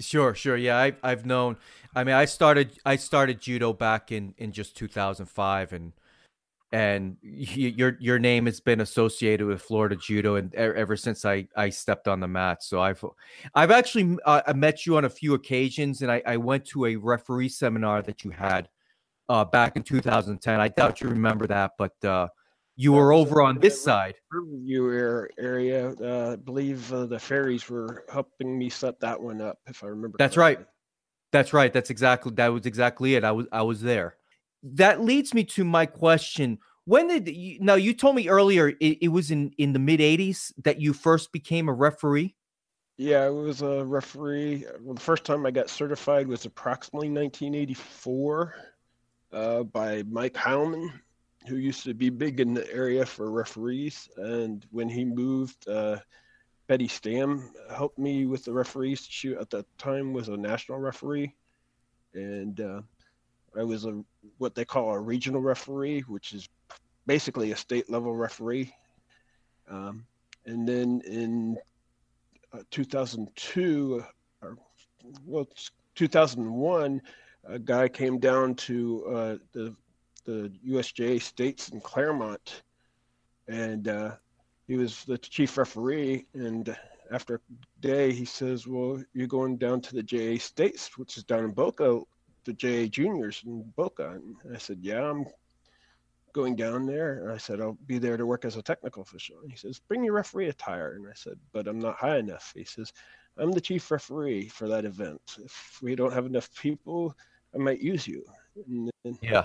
[0.00, 0.56] Sure, sure.
[0.56, 1.56] Yeah, I, I've known.
[1.94, 5.92] I mean, I started I started judo back in in just 2005, and
[6.72, 11.70] and your your name has been associated with Florida judo, and ever since I I
[11.70, 12.62] stepped on the mat.
[12.62, 13.04] So I've
[13.54, 16.96] I've actually uh, met you on a few occasions, and I, I went to a
[16.96, 18.68] referee seminar that you had
[19.28, 20.60] uh, back in 2010.
[20.60, 22.28] I doubt you remember that, but uh,
[22.76, 24.14] you were over on this side.
[24.62, 29.58] You area, uh, I believe uh, the fairies were helping me set that one up,
[29.66, 30.18] if I remember.
[30.18, 30.64] That's correctly.
[30.64, 30.66] right.
[31.32, 31.72] That's right.
[31.72, 33.24] That's exactly that was exactly it.
[33.24, 34.16] I was I was there
[34.62, 36.58] that leads me to my question.
[36.84, 40.00] When did you now you told me earlier it, it was in in the mid
[40.00, 42.34] 80s that you first became a referee?
[42.96, 44.66] Yeah, I was a referee.
[44.80, 48.54] Well, the first time I got certified was approximately 1984
[49.32, 50.92] uh, by Mike Heilman,
[51.46, 54.08] who used to be big in the area for referees.
[54.16, 55.98] And when he moved, uh,
[56.66, 59.06] Betty Stam helped me with the referees.
[59.08, 61.34] She at that time was a national referee,
[62.14, 62.82] and uh,
[63.56, 64.02] I was a
[64.38, 66.48] what they call a regional referee, which is
[67.06, 68.72] basically a state level referee.
[69.68, 70.06] Um,
[70.46, 71.56] and then in
[72.52, 74.04] uh, 2002,
[74.42, 74.56] or
[75.24, 75.48] well,
[75.94, 77.02] 2001,
[77.44, 79.74] a guy came down to uh, the
[80.24, 82.62] the USJA states in Clermont,
[83.48, 84.12] and uh,
[84.68, 86.26] he was the chief referee.
[86.34, 86.76] And
[87.10, 87.40] after a
[87.80, 91.50] day, he says, "Well, you're going down to the JA states, which is down in
[91.52, 92.02] Boca
[92.44, 94.10] the JA juniors in Boca.
[94.10, 95.26] And I said, yeah, I'm
[96.32, 97.22] going down there.
[97.22, 99.40] And I said, I'll be there to work as a technical official.
[99.42, 100.94] And he says, bring your referee attire.
[100.94, 102.52] And I said, but I'm not high enough.
[102.54, 102.92] He says,
[103.36, 105.20] I'm the chief referee for that event.
[105.42, 107.16] If we don't have enough people,
[107.54, 108.24] I might use you.
[108.68, 109.44] And then, yeah.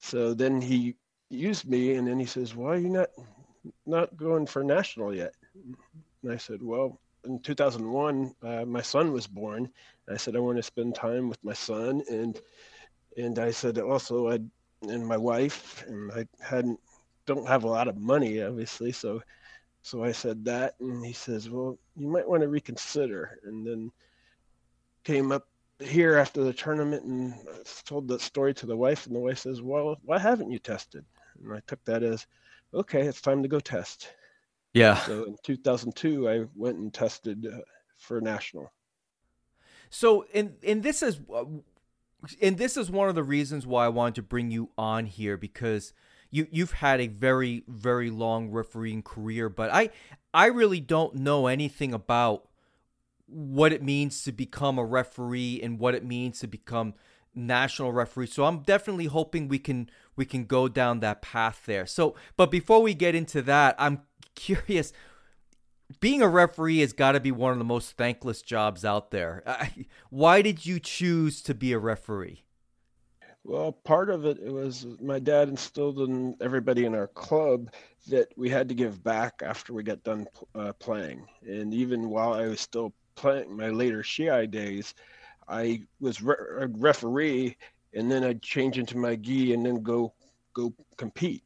[0.00, 0.96] So then he
[1.28, 3.10] used me, and then he says, "Why are you not
[3.86, 5.34] not going for national yet?"
[6.22, 9.70] And I said, "Well, in 2001, uh, my son was born.
[10.10, 12.40] I said I want to spend time with my son, and
[13.16, 14.40] and I said also I
[14.82, 16.80] and my wife, and I hadn't
[17.26, 19.22] don't have a lot of money, obviously, so
[19.82, 23.90] so I said that, and he says, well, you might want to reconsider, and then
[25.04, 25.48] came up
[25.80, 27.34] here after the tournament and
[27.84, 31.04] told that story to the wife, and the wife says, "Well, why haven't you tested?"
[31.42, 32.26] And I took that as,
[32.74, 34.12] "Okay, it's time to go test."
[34.74, 34.96] Yeah.
[34.96, 37.60] So in 2002, I went and tested uh,
[37.96, 38.70] for national.
[39.90, 41.44] So, and and this is, uh,
[42.40, 45.36] and this is one of the reasons why I wanted to bring you on here
[45.36, 45.92] because
[46.30, 49.90] you you've had a very very long refereeing career, but I
[50.32, 52.48] I really don't know anything about
[53.26, 56.94] what it means to become a referee and what it means to become
[57.34, 58.26] national referee.
[58.26, 61.86] So I'm definitely hoping we can we can go down that path there.
[61.86, 64.02] So, but before we get into that, I'm
[64.34, 64.92] curious
[65.98, 69.42] being a referee has got to be one of the most thankless jobs out there.
[70.10, 72.44] Why did you choose to be a referee?
[73.42, 77.70] Well, part of it, it was my dad instilled in everybody in our club
[78.08, 81.26] that we had to give back after we got done uh, playing.
[81.42, 84.94] And even while I was still playing my later Shiai days,
[85.48, 87.56] I was re- a referee,
[87.94, 90.12] and then I'd change into my gi and then go
[90.52, 91.44] go compete.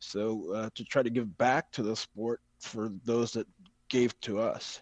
[0.00, 3.46] So uh, to try to give back to the sport for those that
[3.88, 4.80] gave to us.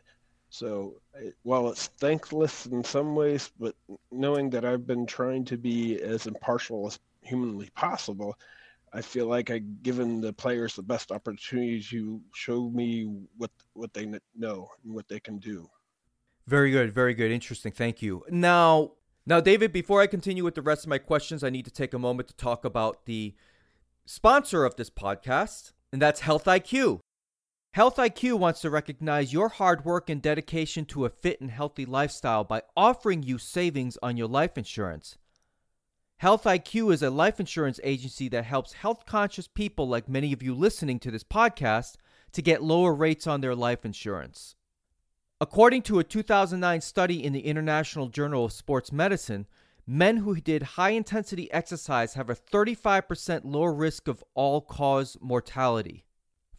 [0.50, 1.00] So
[1.42, 3.74] while it's thankless in some ways, but
[4.10, 8.38] knowing that I've been trying to be as impartial as humanly possible,
[8.92, 13.92] I feel like I've given the players the best opportunity to show me what what
[13.92, 15.68] they know and what they can do.
[16.46, 17.72] Very good, very good, interesting.
[17.72, 18.24] Thank you.
[18.30, 18.92] Now,
[19.26, 21.92] now, David, before I continue with the rest of my questions, I need to take
[21.92, 23.34] a moment to talk about the
[24.06, 27.00] sponsor of this podcast, and that's Health IQ.
[27.76, 31.84] Health IQ wants to recognize your hard work and dedication to a fit and healthy
[31.84, 35.18] lifestyle by offering you savings on your life insurance.
[36.16, 40.42] Health IQ is a life insurance agency that helps health conscious people like many of
[40.42, 41.96] you listening to this podcast
[42.32, 44.54] to get lower rates on their life insurance.
[45.38, 49.46] According to a 2009 study in the International Journal of Sports Medicine,
[49.86, 56.05] men who did high intensity exercise have a 35% lower risk of all cause mortality.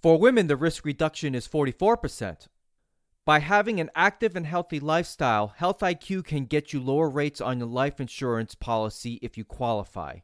[0.02, 2.48] For women, the risk reduction is 44%.
[3.26, 7.58] By having an active and healthy lifestyle, Health IQ can get you lower rates on
[7.60, 10.20] your life insurance policy if you qualify.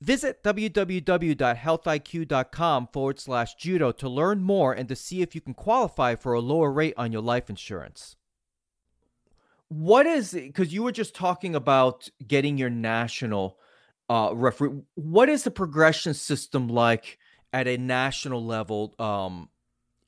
[0.00, 6.16] Visit www.healthiq.com forward slash judo to learn more and to see if you can qualify
[6.16, 8.16] for a lower rate on your life insurance.
[9.68, 13.60] What is because you were just talking about getting your national
[14.10, 14.80] uh, referee.
[14.94, 17.18] What is the progression system like
[17.52, 18.94] at a national level?
[18.98, 19.48] Um,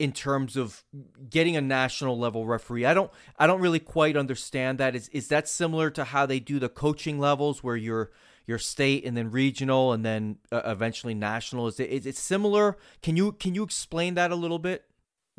[0.00, 0.82] in terms of
[1.30, 2.84] getting a national level referee.
[2.84, 4.96] I don't I don't really quite understand that.
[4.96, 8.10] Is is that similar to how they do the coaching levels where you're
[8.46, 12.76] your state and then regional and then uh, eventually national is it is it similar
[13.02, 14.84] can you can you explain that a little bit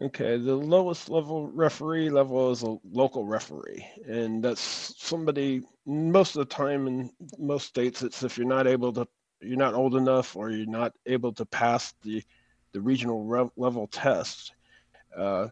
[0.02, 6.40] okay the lowest level referee level is a local referee and that's somebody most of
[6.40, 9.08] the time in most states it's if you're not able to
[9.42, 12.24] you're not old enough or you're not able to pass the
[12.74, 14.54] the regional re- level test
[15.18, 15.48] uh,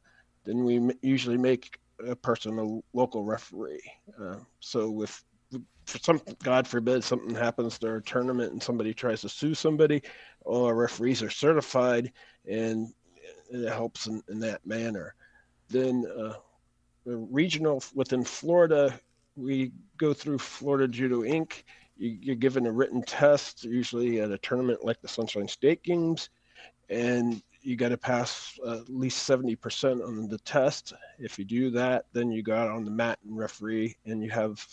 [0.46, 3.82] then we usually make a person a local referee
[4.22, 5.24] uh, so if
[5.86, 10.02] for some God forbid something happens to our tournament and somebody tries to sue somebody,
[10.46, 12.12] all our referees are certified
[12.50, 12.94] and
[13.52, 15.16] it helps in, in that manner.
[15.70, 16.34] Then uh,
[17.06, 19.00] the regional within Florida,
[19.36, 21.64] we go through Florida Judo Inc.
[21.96, 26.30] You, are given a written test, usually at a tournament like the Sunshine State Games,
[26.90, 30.94] and you got to pass uh, at least 70% on the test.
[31.20, 34.30] If you do that, then you go out on the mat and referee, and you
[34.32, 34.66] have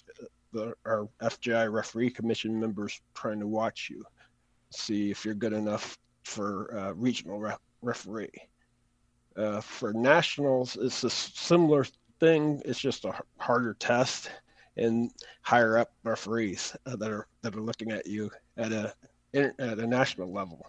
[0.53, 4.05] the, our FJI referee commission members trying to watch you,
[4.71, 8.31] see if you're good enough for uh, regional re- referee.
[9.37, 11.87] Uh, for nationals, it's a similar
[12.19, 12.61] thing.
[12.65, 14.31] It's just a harder test
[14.81, 15.13] and
[15.43, 18.93] higher up referees uh, that are that are looking at you at a
[19.35, 20.67] at a national level.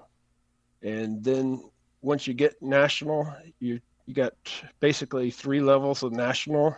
[0.84, 1.64] And then
[2.02, 4.34] once you get national, you you got
[4.80, 6.76] basically three levels of national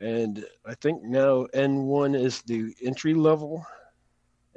[0.00, 3.66] and I think now N1 is the entry level,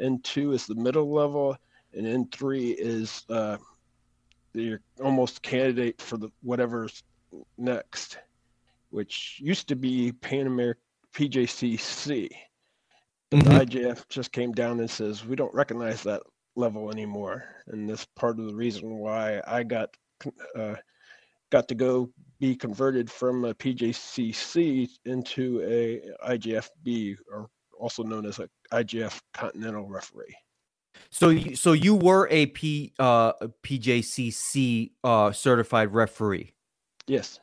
[0.02, 1.58] N2 is the middle level,
[1.94, 3.58] and N3 is uh,
[4.54, 7.04] the almost candidate for the whatever's
[7.58, 8.20] next,
[8.90, 10.82] which used to be Pan American
[11.16, 12.30] PJCC.
[13.32, 13.40] Mm-hmm.
[13.40, 16.22] The IJF just came down and says we don't recognize that
[16.56, 19.90] level anymore, and that's part of the reason why I got
[20.56, 20.76] uh,
[21.52, 22.10] got to go
[22.40, 27.48] be converted from a PJCC into a IJFB, or
[27.80, 30.36] also known as a IJF Continental referee.
[31.10, 33.34] So, you, so you were a P uh,
[33.64, 36.54] PJCC uh, certified referee.
[37.08, 37.40] Yes.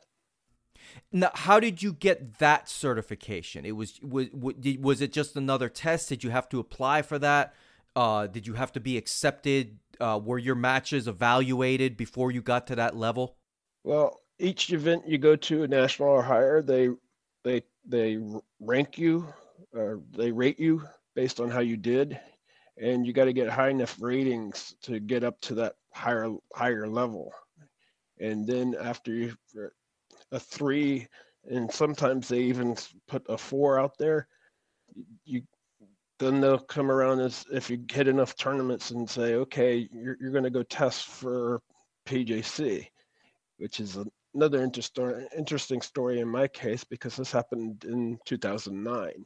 [1.13, 3.65] Now, how did you get that certification?
[3.65, 6.09] It was was was it just another test?
[6.09, 7.53] Did you have to apply for that?
[7.95, 9.79] Uh, did you have to be accepted?
[9.99, 13.35] Uh, were your matches evaluated before you got to that level?
[13.83, 16.89] Well, each event you go to, national or higher, they
[17.43, 18.17] they they
[18.61, 19.27] rank you,
[19.73, 20.83] or they rate you
[21.13, 22.17] based on how you did,
[22.77, 26.87] and you got to get high enough ratings to get up to that higher higher
[26.87, 27.33] level.
[28.19, 29.35] And then after you
[30.31, 31.07] a three,
[31.49, 32.75] and sometimes they even
[33.07, 34.27] put a four out there.
[35.25, 35.43] You
[36.19, 40.31] then they'll come around as if you hit enough tournaments and say, okay, you're, you're
[40.31, 41.59] going to go test for
[42.05, 42.85] PJC,
[43.57, 43.97] which is
[44.35, 49.25] another interesting interesting story in my case because this happened in 2009.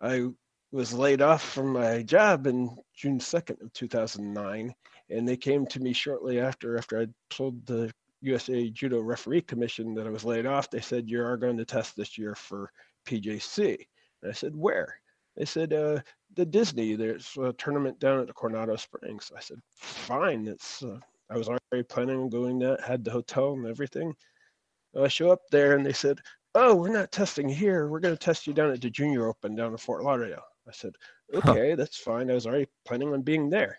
[0.00, 0.28] I
[0.72, 4.74] was laid off from my job in June 2nd of 2009,
[5.10, 7.92] and they came to me shortly after after I told the
[8.24, 11.64] USA Judo Referee Commission that I was laid off, they said, You are going to
[11.64, 12.70] test this year for
[13.06, 13.76] PJC.
[14.22, 14.98] And I said, Where?
[15.36, 16.00] They said, uh,
[16.34, 19.30] The Disney, there's a tournament down at the Coronado Springs.
[19.36, 20.48] I said, Fine.
[20.48, 20.98] It's, uh,
[21.30, 24.14] I was already planning on going that, had the hotel and everything.
[24.98, 26.20] I show up there and they said,
[26.54, 27.88] Oh, we're not testing here.
[27.88, 30.44] We're going to test you down at the Junior Open down in Fort Lauderdale.
[30.68, 30.94] I said,
[31.34, 31.76] Okay, huh.
[31.76, 32.30] that's fine.
[32.30, 33.78] I was already planning on being there.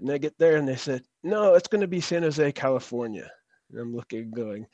[0.00, 3.30] And I get there and they said, No, it's going to be San Jose, California.
[3.70, 4.66] And I'm looking, going,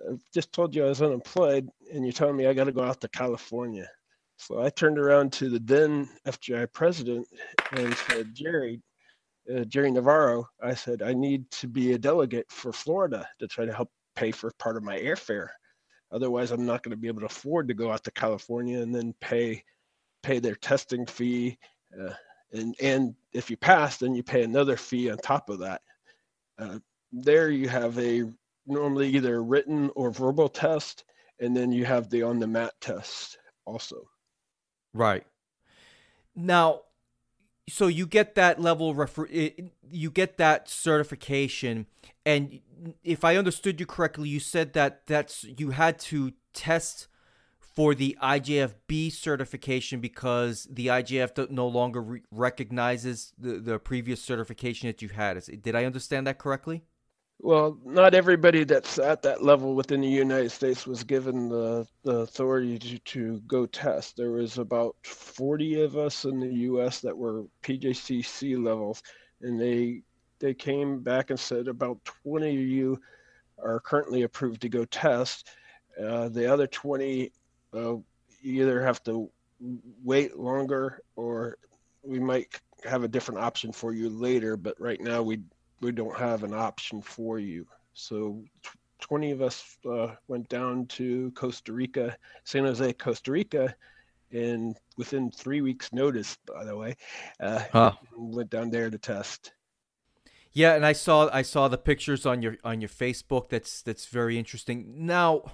[0.00, 2.82] I just told you I was unemployed, and you're telling me I got to go
[2.82, 3.88] out to California.
[4.38, 7.26] So I turned around to the then FJI president
[7.72, 8.82] and said, Jerry,
[9.54, 13.66] uh, Jerry Navarro, I said, I need to be a delegate for Florida to try
[13.66, 15.48] to help pay for part of my airfare.
[16.12, 18.94] Otherwise, I'm not going to be able to afford to go out to California and
[18.94, 19.62] then pay
[20.22, 21.58] pay their testing fee.
[21.98, 22.12] Uh,
[22.52, 25.82] and and if you pass, then you pay another fee on top of that.
[26.58, 26.78] Uh,
[27.12, 28.24] there you have a
[28.66, 31.04] normally either written or verbal test,
[31.40, 34.08] and then you have the on the mat test also.
[34.92, 35.26] Right.
[36.34, 36.82] Now,
[37.68, 41.86] so you get that level refer- you get that certification
[42.26, 42.58] and
[43.04, 47.06] if i understood you correctly you said that that's you had to test
[47.74, 54.88] for the IJFB certification because the IJF no longer re- recognizes the, the previous certification
[54.88, 55.42] that you had.
[55.62, 56.82] Did I understand that correctly?
[57.42, 62.18] Well, not everybody that's at that level within the United States was given the, the
[62.18, 64.18] authority to, to go test.
[64.18, 67.00] There was about 40 of us in the U.S.
[67.00, 69.02] that were PJCC levels,
[69.40, 70.02] and they
[70.38, 73.00] they came back and said about 20 of you
[73.62, 75.48] are currently approved to go test.
[76.02, 77.32] Uh, the other 20
[77.74, 77.94] uh,
[78.42, 79.30] either have to
[80.02, 81.56] wait longer or
[82.02, 82.48] we might
[82.84, 84.56] have a different option for you later.
[84.56, 85.40] But right now we
[85.80, 87.66] we don't have an option for you.
[87.94, 88.42] So
[89.00, 93.74] 20 of us uh, went down to Costa Rica, San Jose, Costa Rica,
[94.32, 96.96] and within three weeks' notice, by the way,
[97.40, 97.92] uh, huh.
[98.16, 99.52] went down there to test.
[100.52, 103.50] Yeah, and I saw I saw the pictures on your on your Facebook.
[103.50, 105.06] That's that's very interesting.
[105.06, 105.44] Now,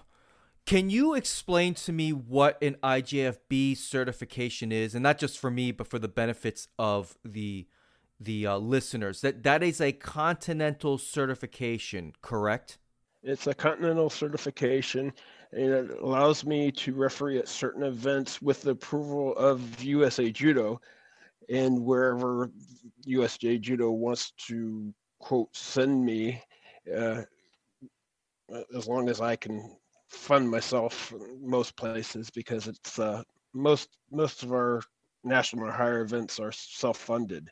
[0.64, 5.70] can you explain to me what an IJFB certification is, and not just for me,
[5.70, 7.66] but for the benefits of the
[8.18, 12.78] the uh, listeners that that is a continental certification, correct?
[13.22, 15.12] It's a continental certification,
[15.52, 20.80] and it allows me to referee at certain events with the approval of USA Judo,
[21.48, 22.50] and wherever
[23.06, 26.42] USJ Judo wants to quote send me,
[26.94, 27.22] uh,
[28.74, 29.76] as long as I can
[30.08, 34.82] fund myself most places because it's uh, most most of our
[35.24, 37.50] national or higher events are self-funded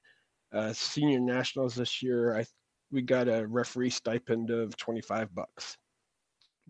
[0.54, 2.44] uh, senior nationals this year, I
[2.90, 5.76] we got a referee stipend of twenty five bucks.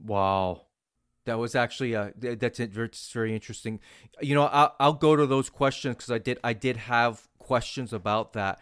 [0.02, 0.62] Wow,
[1.26, 3.80] that was actually a that's it's very interesting.
[4.20, 7.92] You know, I'll, I'll go to those questions because I did I did have questions
[7.92, 8.60] about that.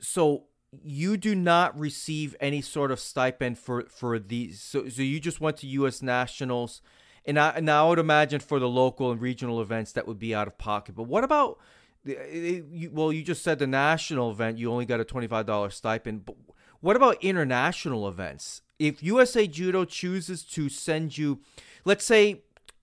[0.00, 0.44] So
[0.82, 4.60] you do not receive any sort of stipend for for these.
[4.60, 6.02] So so you just went to U.S.
[6.02, 6.82] nationals.
[7.26, 10.34] And I, and I would imagine for the local and regional events that would be
[10.34, 10.94] out of pocket.
[10.94, 11.58] But what about
[12.04, 16.24] well, you just said the national event, you only got a $25 stipend.
[16.24, 16.36] But
[16.80, 18.62] what about international events?
[18.78, 21.40] If USA Judo chooses to send you,
[21.84, 22.42] let's say,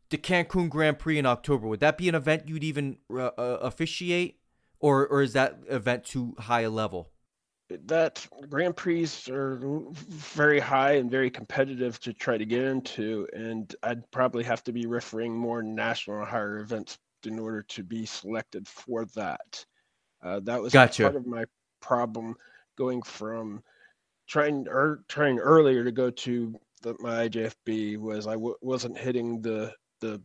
[0.09, 3.59] the Cancun Grand Prix in October, would that be an event you'd even uh, uh,
[3.61, 4.39] officiate?
[4.79, 7.09] Or, or is that event too high a level?
[7.87, 9.59] That Grand Prix are
[9.91, 14.71] very high and very competitive to try to get into, and I'd probably have to
[14.71, 19.65] be refereeing more national or higher events in order to be selected for that.
[20.23, 21.03] Uh, that was gotcha.
[21.03, 21.45] part of my
[21.81, 22.35] problem
[22.77, 23.63] going from
[24.27, 28.97] trying or er, trying earlier to go to that my IJFB was I w- wasn't
[28.97, 30.21] hitting the the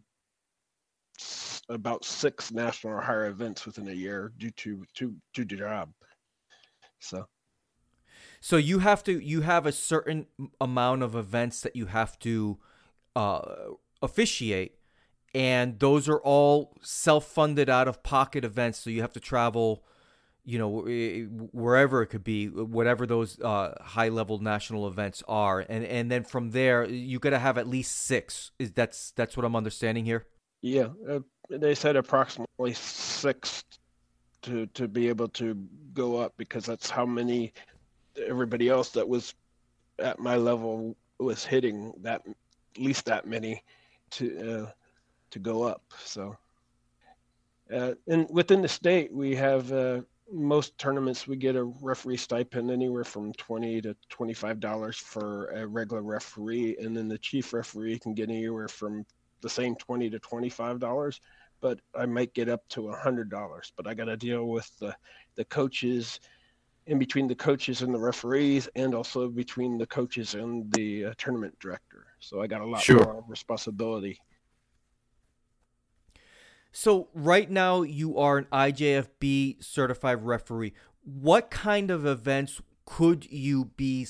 [1.68, 5.90] about six national or higher events within a year due to to to the job.
[6.98, 7.26] So.
[8.40, 10.26] So you have to you have a certain
[10.60, 12.58] amount of events that you have to
[13.14, 13.42] uh,
[14.02, 14.76] officiate,
[15.34, 18.78] and those are all self-funded out of pocket events.
[18.78, 19.84] So you have to travel
[20.44, 20.82] you know
[21.52, 26.24] wherever it could be whatever those uh, high level national events are and and then
[26.24, 30.04] from there you got to have at least six is that's that's what i'm understanding
[30.04, 30.26] here
[30.60, 33.62] yeah uh, they said approximately six
[34.42, 35.54] to to be able to
[35.94, 37.52] go up because that's how many
[38.26, 39.34] everybody else that was
[40.00, 43.62] at my level was hitting that at least that many
[44.10, 44.70] to uh,
[45.32, 46.36] to go up so
[47.74, 52.70] uh, and within the state we have uh, most tournaments we get a referee stipend
[52.70, 57.98] anywhere from 20 to 25 dollars for a regular referee and then the chief referee
[57.98, 59.04] can get anywhere from
[59.40, 61.20] the same 20 to 25 dollars
[61.60, 64.70] but i might get up to a hundred dollars but i got to deal with
[64.78, 64.94] the
[65.34, 66.20] the coaches
[66.86, 71.14] in between the coaches and the referees and also between the coaches and the uh,
[71.18, 73.04] tournament director so i got a lot sure.
[73.04, 74.18] more responsibility
[76.72, 80.72] so right now you are an IJFB certified referee.
[81.04, 84.06] What kind of events could you be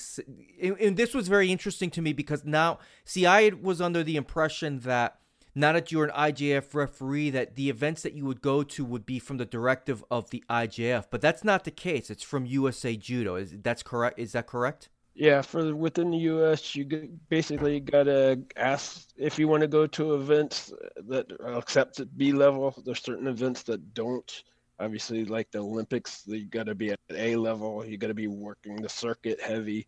[0.61, 4.79] and this was very interesting to me because now see I was under the impression
[4.79, 5.19] that
[5.55, 9.05] now that you're an IJF referee that the events that you would go to would
[9.05, 12.09] be from the directive of the IJF, but that's not the case.
[12.09, 13.35] It's from USA Judo.
[13.35, 14.17] Is that's correct?
[14.17, 14.89] Is that correct?
[15.15, 16.85] Yeah, for within the U.S., you
[17.29, 20.73] basically gotta ask if you want to go to events
[21.07, 22.73] that are accepted B level.
[22.83, 24.43] There's certain events that don't.
[24.79, 27.85] Obviously, like the Olympics, you got to be at A level.
[27.85, 29.87] You got to be working the circuit heavy.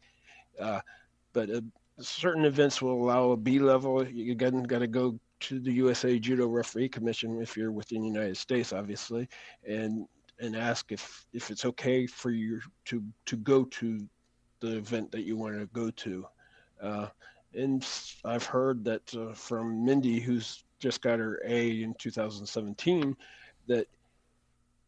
[0.60, 0.80] Uh,
[1.34, 1.62] but uh,
[2.00, 4.08] certain events will allow a B level.
[4.08, 8.08] You again got to go to the USA Judo Referee Commission if you're within the
[8.08, 9.28] United States, obviously,
[9.68, 10.06] and
[10.40, 14.08] and ask if if it's okay for you to to go to
[14.60, 16.28] the event that you want to go to.
[16.82, 17.08] Uh,
[17.54, 17.88] and
[18.24, 23.16] I've heard that uh, from Mindy, who's just got her A in 2017,
[23.68, 23.88] that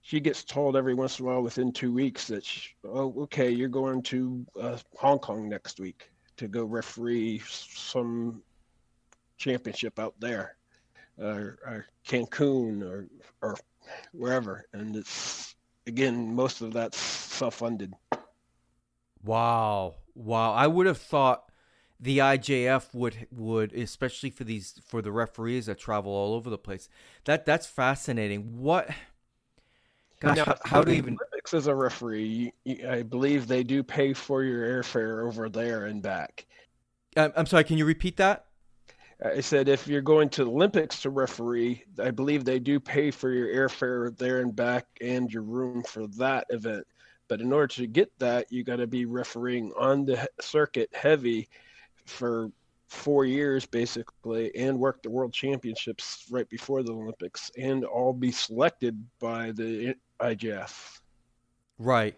[0.02, 3.50] she gets told every once in a while within two weeks that, she, oh, okay,
[3.50, 8.42] you're going to uh, Hong Kong next week to go referee some
[9.38, 10.56] championship out there,
[11.18, 13.08] or, or Cancun, or
[13.42, 13.58] or
[14.12, 14.66] wherever.
[14.74, 15.56] And it's
[15.88, 17.94] again, most of that's self-funded.
[19.24, 20.54] Wow, wow!
[20.54, 21.52] I would have thought
[22.00, 26.58] the IJF would would especially for these for the referees that travel all over the
[26.58, 26.90] place.
[27.26, 28.58] That that's fascinating.
[28.58, 28.90] What?
[30.20, 31.18] Gosh, now, how, how do you even?
[31.20, 32.52] Olympics as a referee,
[32.88, 36.46] I believe they do pay for your airfare over there and back.
[37.16, 37.64] I'm sorry.
[37.64, 38.46] Can you repeat that?
[39.24, 43.10] I said if you're going to the Olympics to referee, I believe they do pay
[43.10, 46.86] for your airfare there and back and your room for that event.
[47.28, 51.50] But in order to get that, you got to be refereeing on the circuit heavy
[52.06, 52.52] for
[52.88, 58.32] four years basically and work the world championships right before the Olympics and all be
[58.32, 61.00] selected by the IJF.
[61.78, 62.18] Right.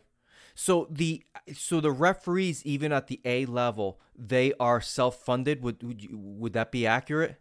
[0.54, 5.64] So the so the referees even at the A level they are self funded.
[5.64, 7.40] Would would, you, would that be accurate?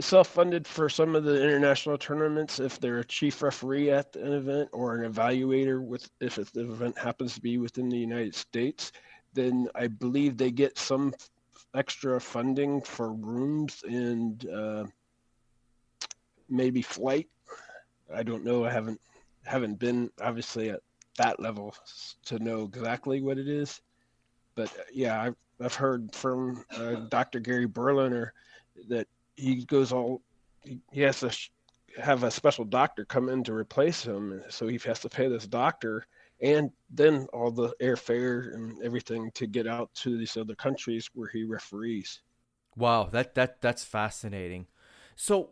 [0.00, 4.68] Self-funded for some of the international tournaments if they're a chief referee at an event
[4.72, 8.92] or an evaluator with if the event happens to be within the United States,
[9.34, 11.14] then I believe they get some
[11.74, 14.84] extra funding for rooms and uh,
[16.48, 17.28] maybe flight.
[18.12, 18.64] I don't know.
[18.64, 19.00] I haven't
[19.44, 20.80] haven't been obviously at
[21.18, 21.74] that level
[22.24, 23.80] to know exactly what it is,
[24.54, 27.40] but uh, yeah, I've I've heard from uh, Dr.
[27.40, 28.32] Gary Berliner
[28.88, 29.06] that
[29.36, 30.22] he goes all
[30.92, 31.30] he has to
[32.00, 35.46] have a special doctor come in to replace him so he has to pay this
[35.46, 36.06] doctor
[36.42, 41.28] and then all the airfare and everything to get out to these other countries where
[41.28, 42.20] he referees.
[42.76, 44.66] Wow that that that's fascinating.
[45.16, 45.50] So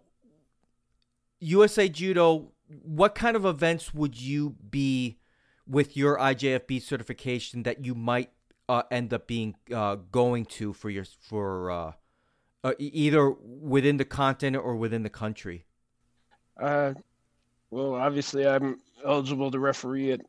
[1.39, 5.19] usa judo what kind of events would you be
[5.67, 8.31] with your ijfb certification that you might
[8.69, 11.93] uh, end up being uh, going to for your for uh,
[12.65, 15.65] uh, either within the continent or within the country?
[16.61, 16.95] Uh,
[17.71, 20.21] well, obviously, I'm eligible to referee at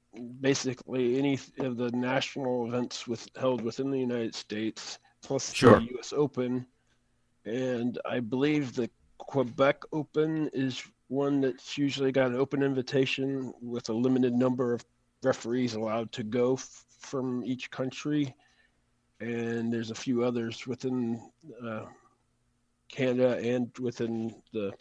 [0.41, 5.79] basically any of the national events with, held within the United States, plus sure.
[5.79, 6.13] the U.S.
[6.13, 6.65] Open,
[7.45, 13.89] and I believe the Quebec Open is one that's usually got an open invitation with
[13.89, 14.83] a limited number of
[15.21, 18.33] referees allowed to go f- from each country
[19.19, 21.21] and there's a few others within
[21.65, 21.85] uh,
[22.89, 24.73] Canada and within the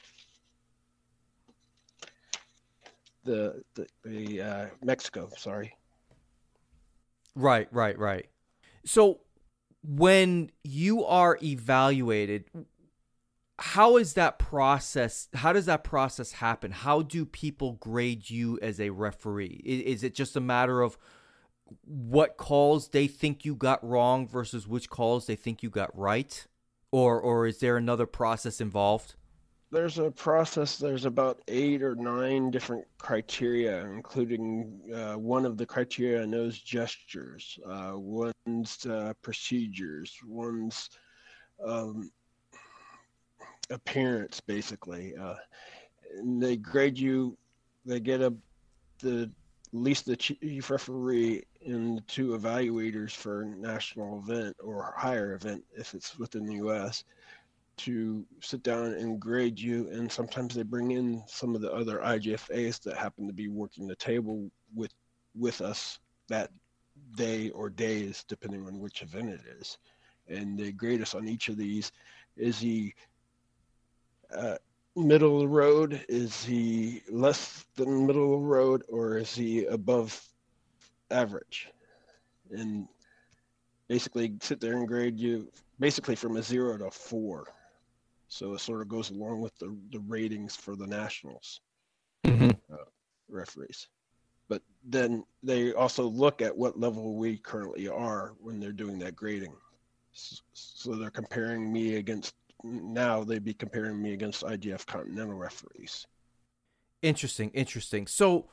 [3.24, 5.30] the the, the uh, Mexico.
[5.36, 5.74] Sorry.
[7.34, 8.26] Right, right, right.
[8.84, 9.20] So
[9.82, 12.44] when you are evaluated,
[13.58, 15.28] how is that process?
[15.34, 16.72] How does that process happen?
[16.72, 19.62] How do people grade you as a referee?
[19.64, 20.98] Is it just a matter of
[21.84, 26.46] what calls they think you got wrong versus which calls they think you got right?
[26.92, 29.14] Or or is there another process involved?
[29.70, 30.76] There's a process.
[30.76, 37.58] There's about eight or nine different criteria, including uh, one of the criteria knows gestures,
[37.66, 40.90] uh, one's uh, procedures, one's
[41.64, 42.10] um,
[43.70, 45.14] appearance, basically.
[45.16, 45.36] Uh,
[46.22, 47.38] they grade you.
[47.86, 48.34] They get a
[48.98, 49.30] the
[49.72, 56.18] least the chief referee and two evaluators for national event or higher event if it's
[56.18, 57.04] within the U.S.
[57.78, 61.98] to sit down and grade you, and sometimes they bring in some of the other
[61.98, 64.92] IJFAs that happen to be working the table with
[65.34, 65.98] with us
[66.28, 66.50] that
[67.16, 69.78] day or days, depending on which event it is,
[70.28, 71.92] and they grade us on each of these.
[72.36, 72.94] Is he
[74.34, 74.56] uh,
[74.96, 76.04] middle of the road?
[76.08, 80.22] Is he less than middle of the road, or is he above
[81.12, 81.68] average?
[82.50, 82.88] And
[83.88, 87.46] basically sit there and grade you basically from a zero to four.
[88.28, 91.60] So it sort of goes along with the, the ratings for the nationals
[92.24, 92.50] mm-hmm.
[92.72, 92.76] uh,
[93.28, 93.88] referees.
[94.48, 99.16] But then they also look at what level we currently are when they're doing that
[99.16, 99.54] grading.
[100.12, 102.34] So they're comparing me against
[102.64, 106.06] now they'd be comparing me against IJF Continental referees.
[107.02, 108.06] Interesting, interesting.
[108.06, 108.48] So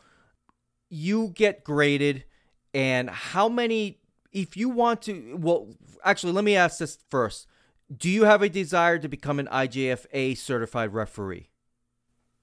[0.90, 2.26] you get graded,
[2.74, 3.98] and how many?
[4.32, 5.70] If you want to, well,
[6.04, 7.48] actually, let me ask this first.
[7.96, 11.50] Do you have a desire to become an IJFA certified referee?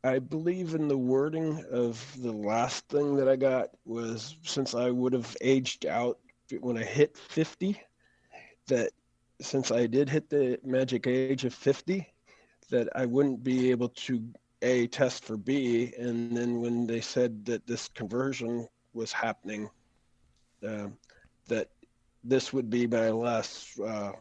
[0.03, 4.91] I believe in the wording of the last thing that I got was since I
[4.91, 6.19] would have aged out
[6.61, 7.81] when I hit 50,
[8.67, 8.91] that
[9.41, 12.07] since I did hit the magic age of 50,
[12.71, 14.23] that I wouldn't be able to
[14.63, 15.93] A, test for B.
[15.99, 19.69] And then when they said that this conversion was happening,
[20.67, 20.89] uh,
[21.49, 21.69] that
[22.25, 24.13] this would be my last uh,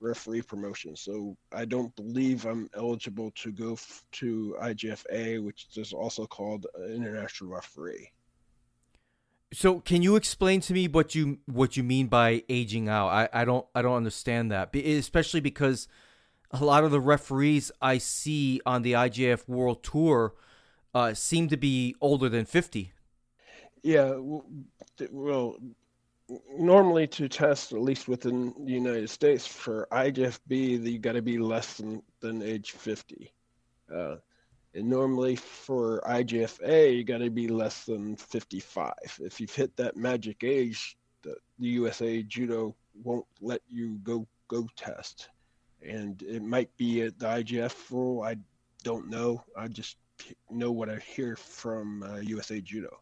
[0.00, 0.96] referee promotion.
[0.96, 6.66] So I don't believe I'm eligible to go f- to IJFA, which is also called
[6.86, 8.10] international referee.
[9.52, 13.08] So can you explain to me what you what you mean by aging out?
[13.08, 15.88] I, I don't I don't understand that, especially because
[16.50, 20.34] a lot of the referees I see on the IJF World Tour
[20.94, 22.92] uh, seem to be older than fifty.
[23.82, 24.18] Yeah,
[25.10, 25.56] well,
[26.56, 31.38] normally to test at least within the United States for IJFB, you got to be
[31.38, 33.32] less than than age fifty.
[33.94, 34.16] Uh,
[34.74, 38.92] and normally for IJFA, you got to be less than 55.
[39.20, 44.68] If you've hit that magic age, the, the USA Judo won't let you go go
[44.76, 45.30] test.
[45.82, 48.22] And it might be at the IJF rule.
[48.22, 48.36] I
[48.82, 49.42] don't know.
[49.56, 49.96] I just
[50.50, 53.00] know what I hear from uh, USA Judo.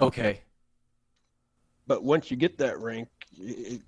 [0.00, 0.40] Okay.
[1.86, 3.08] But once you get that rank,
[3.38, 3.82] it,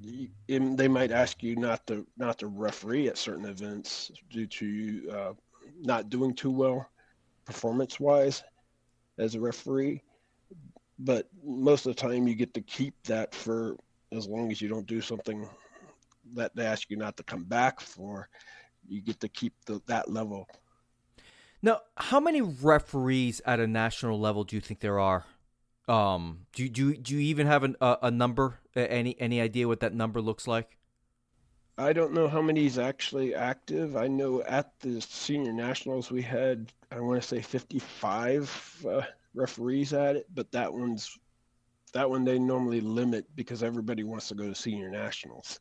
[0.00, 5.10] it, they might ask you not to not to referee at certain events due to
[5.10, 5.32] uh,
[5.80, 6.88] not doing too well
[7.44, 8.44] performance wise
[9.18, 10.02] as a referee.
[11.00, 13.76] But most of the time, you get to keep that for
[14.12, 15.48] as long as you don't do something
[16.34, 18.28] that they ask you not to come back for.
[18.88, 20.48] You get to keep the, that level.
[21.62, 25.24] Now, how many referees at a national level do you think there are?
[25.88, 28.60] Um, do do do you even have an, a, a number?
[28.76, 30.78] Any any idea what that number looks like?
[31.78, 33.96] I don't know how many is actually active.
[33.96, 39.92] I know at the senior nationals we had, I want to say 55 uh, referees
[39.92, 41.16] at it, but that one's
[41.92, 45.60] that one they normally limit because everybody wants to go to senior nationals.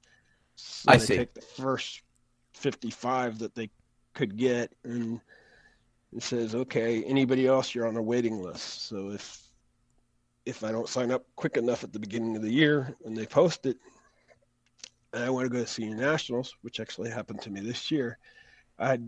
[0.55, 1.17] So I they see.
[1.17, 2.01] Take the first
[2.53, 3.69] 55 that they
[4.13, 5.21] could get, and
[6.11, 8.87] it says, okay, anybody else, you're on a waiting list.
[8.87, 9.46] So if
[10.47, 13.25] if I don't sign up quick enough at the beginning of the year when they
[13.25, 13.77] post it,
[15.11, 18.17] and I want to go to senior nationals, which actually happened to me this year.
[18.79, 18.99] I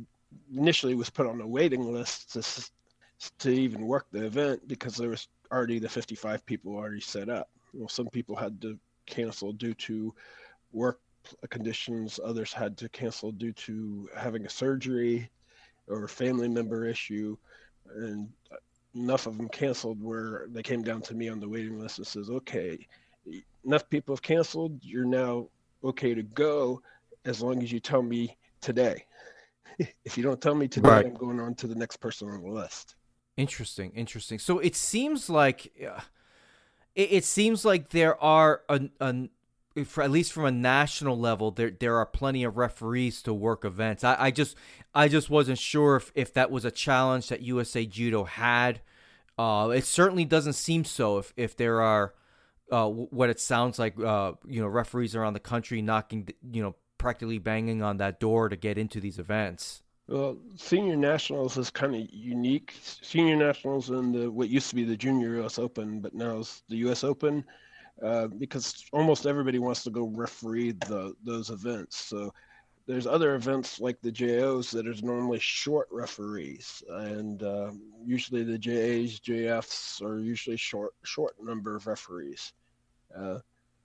[0.53, 2.69] initially was put on a waiting list to
[3.39, 7.49] to even work the event because there was already the 55 people already set up.
[7.73, 10.13] Well, some people had to cancel due to
[10.71, 10.99] work
[11.49, 12.19] conditions.
[12.23, 15.29] Others had to cancel due to having a surgery
[15.87, 17.35] or a family member issue,
[17.95, 18.29] and
[18.95, 22.07] enough of them canceled where they came down to me on the waiting list and
[22.07, 22.87] says, "Okay,
[23.65, 24.83] enough people have canceled.
[24.83, 25.47] You're now
[25.83, 26.81] okay to go
[27.25, 29.05] as long as you tell me today.
[30.05, 31.05] if you don't tell me today, right.
[31.05, 32.95] I'm going on to the next person on the list.
[33.37, 34.39] Interesting, interesting.
[34.39, 36.01] So it seems like uh,
[36.95, 39.29] it, it, seems like there are an, an
[39.85, 43.65] for at least from a national level, there there are plenty of referees to work
[43.65, 44.03] events.
[44.03, 44.55] I, I just
[44.93, 48.81] I just wasn't sure if, if that was a challenge that USA Judo had.
[49.37, 51.17] Uh, it certainly doesn't seem so.
[51.17, 52.13] If if there are
[52.71, 56.75] uh, what it sounds like, uh, you know, referees around the country knocking, you know,
[56.97, 59.81] practically banging on that door to get into these events.
[60.07, 62.73] Well, senior nationals is kind of unique.
[62.81, 65.59] Senior nationals and the what used to be the Junior U.S.
[65.59, 67.03] Open, but now it's the U.S.
[67.03, 67.43] Open,
[68.03, 71.97] uh, because almost everybody wants to go referee the those events.
[71.97, 72.33] So
[72.87, 77.71] there's other events like the JOs that is normally short referees, and uh,
[78.03, 82.53] usually the JAs, JFs are usually short short number of referees.
[83.15, 83.39] Uh,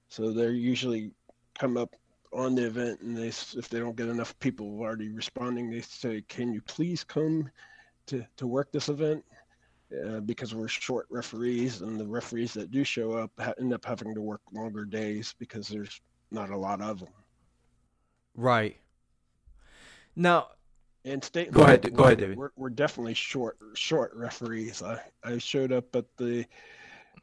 [0.08, 1.10] so they're usually
[1.58, 1.94] come up
[2.32, 6.20] on the event and they if they don't get enough people already responding they say
[6.28, 7.48] can you please come
[8.06, 9.24] to to work this event
[9.92, 13.84] uh, because we're short referees and the referees that do show up ha- end up
[13.84, 17.12] having to work longer days because there's not a lot of them
[18.34, 18.76] right
[20.16, 20.48] now
[21.04, 22.36] and state go ahead go ahead David.
[22.36, 26.46] We're, we're definitely short short referees i i showed up at the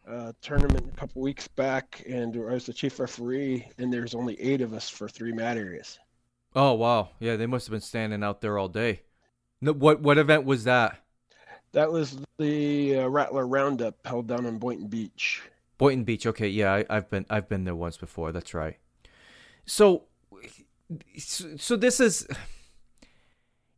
[0.07, 4.39] uh, tournament a couple weeks back, and I was the chief referee, and there's only
[4.41, 5.99] eight of us for three mat areas.
[6.55, 9.03] Oh wow, yeah, they must have been standing out there all day.
[9.61, 10.99] No, what what event was that?
[11.73, 15.41] That was the uh, Rattler Roundup held down in Boynton Beach.
[15.77, 18.31] Boynton Beach, okay, yeah, I, I've been I've been there once before.
[18.31, 18.77] That's right.
[19.65, 20.03] So,
[21.17, 22.27] so this is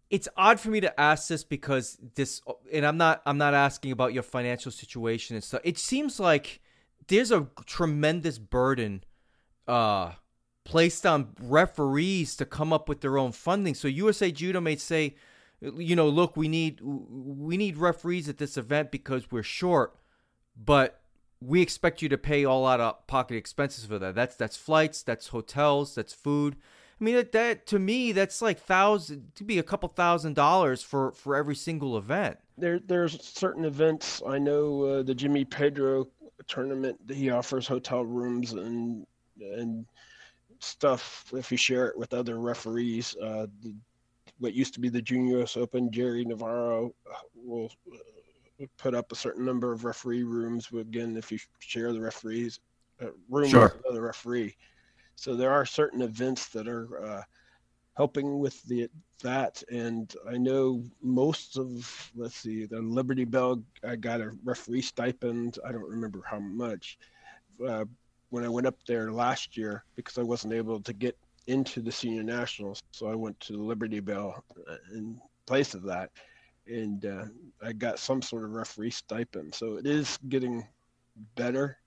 [0.09, 2.41] it's odd for me to ask this because this
[2.71, 5.61] and I'm not I'm not asking about your financial situation and stuff.
[5.63, 6.61] It seems like
[7.07, 9.03] there's a tremendous burden
[9.67, 10.11] uh
[10.65, 13.75] placed on referees to come up with their own funding.
[13.75, 15.15] So USA Judo may say,
[15.77, 19.95] you know, look, we need we need referees at this event because we're short,
[20.57, 21.01] but
[21.39, 24.15] we expect you to pay all out of pocket expenses for that.
[24.15, 26.55] That's that's flights, that's hotels, that's food.
[26.99, 30.83] I mean, that, that to me, that's like thousand to be a couple thousand dollars
[30.83, 32.37] for for every single event.
[32.57, 34.21] There, there's certain events.
[34.27, 36.07] I know uh, the Jimmy Pedro
[36.47, 36.99] tournament.
[37.09, 39.05] He offers hotel rooms and
[39.39, 39.85] and
[40.59, 43.15] stuff if you share it with other referees.
[43.21, 43.75] Uh, the,
[44.39, 49.11] what used to be the Junior US Open, Jerry Navarro uh, will uh, put up
[49.11, 50.69] a certain number of referee rooms.
[50.73, 52.59] Again, if you share the referees
[53.01, 53.63] uh, room sure.
[53.63, 54.55] with another referee.
[55.15, 57.21] So there are certain events that are uh,
[57.95, 58.89] helping with the
[59.21, 63.63] that, and I know most of let's see, the Liberty Bell.
[63.87, 65.59] I got a referee stipend.
[65.65, 66.97] I don't remember how much.
[67.65, 67.85] Uh,
[68.31, 71.15] when I went up there last year because I wasn't able to get
[71.47, 76.11] into the senior nationals, so I went to Liberty Bell uh, in place of that,
[76.67, 77.25] and uh,
[77.61, 79.53] I got some sort of referee stipend.
[79.53, 80.65] So it is getting
[81.35, 81.77] better,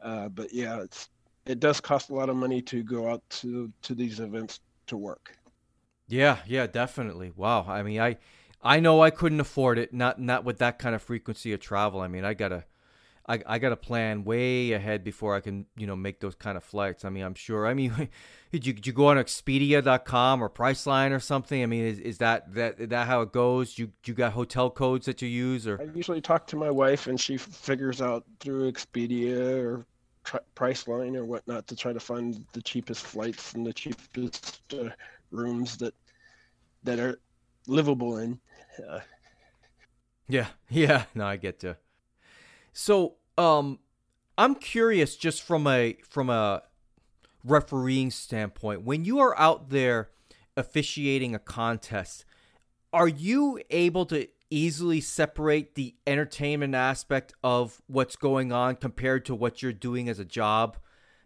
[0.00, 1.08] uh, but yeah, it's
[1.46, 4.96] it does cost a lot of money to go out to to these events to
[4.96, 5.36] work.
[6.08, 7.32] Yeah, yeah, definitely.
[7.34, 7.66] Wow.
[7.68, 8.16] I mean, I
[8.62, 12.00] I know I couldn't afford it, not not with that kind of frequency of travel.
[12.00, 12.64] I mean, I gotta
[13.28, 16.56] I, I got to plan way ahead before I can, you know, make those kind
[16.56, 17.04] of flights.
[17.04, 17.66] I mean, I'm sure.
[17.66, 18.08] I mean,
[18.52, 21.62] did you, did you go on Expedia.com or Priceline or something?
[21.62, 23.78] I mean, is, is that that is that how it goes?
[23.78, 27.08] You you got hotel codes that you use, or I usually talk to my wife
[27.08, 29.86] and she figures out through Expedia or
[30.54, 34.90] Priceline or whatnot to try to find the cheapest flights and the cheapest uh,
[35.30, 35.94] rooms that
[36.84, 37.18] that are
[37.66, 38.38] livable in.
[38.88, 39.00] Uh,
[40.28, 41.76] yeah, yeah, no, I get to.
[42.78, 43.78] So, um,
[44.36, 46.62] I'm curious, just from a from a
[47.42, 50.10] refereeing standpoint, when you are out there
[50.58, 52.26] officiating a contest,
[52.92, 59.34] are you able to easily separate the entertainment aspect of what's going on compared to
[59.34, 60.76] what you're doing as a job.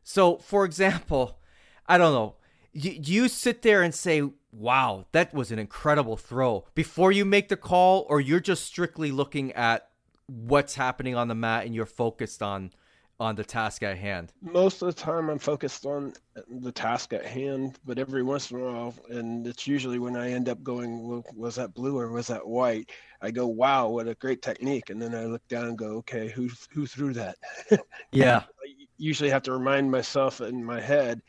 [0.05, 1.41] So, for example,
[1.87, 2.37] I don't know,
[2.75, 4.23] do you sit there and say,
[4.53, 9.11] wow, that was an incredible throw before you make the call, or you're just strictly
[9.11, 9.90] looking at
[10.31, 12.73] what's happening on the mat and you're focused on
[13.19, 14.33] on the task at hand?
[14.41, 16.15] Most of the time, I'm focused on
[16.49, 20.31] the task at hand, but every once in a while, and it's usually when I
[20.31, 22.91] end up going, well, was that blue or was that white?
[23.21, 26.29] I go, wow, what a great technique, and then I look down and go, okay,
[26.29, 27.37] who who threw that?
[28.13, 28.39] yeah.
[28.39, 31.21] I usually have to remind myself in my head.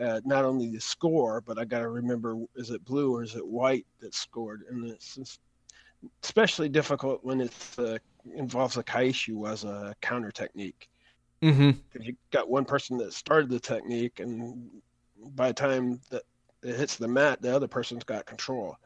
[0.00, 3.34] Uh, not only the score, but I got to remember is it blue or is
[3.34, 4.62] it white that scored?
[4.70, 5.38] And it's,
[6.22, 7.98] especially difficult when it uh,
[8.34, 10.88] involves a kaeshi as a counter technique
[11.42, 12.02] Mm-hmm.
[12.02, 14.68] you got one person that started the technique, and
[15.36, 16.22] by the time that
[16.62, 18.76] it hits the mat, the other person's got control.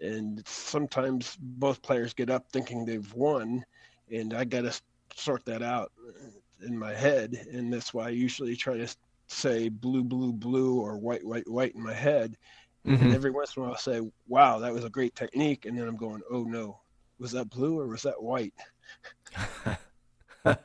[0.00, 3.64] And sometimes both players get up thinking they've won,
[4.12, 4.80] and I got to
[5.16, 5.92] sort that out
[6.64, 7.34] in my head.
[7.52, 8.88] And that's why I usually try to
[9.28, 12.36] say blue, blue, blue, or white, white, white in my head.
[12.88, 13.04] Mm-hmm.
[13.04, 15.66] And every once in a while, I'll say, wow, that was a great technique.
[15.66, 16.80] And then I'm going, oh no,
[17.18, 18.54] was that blue or was that white?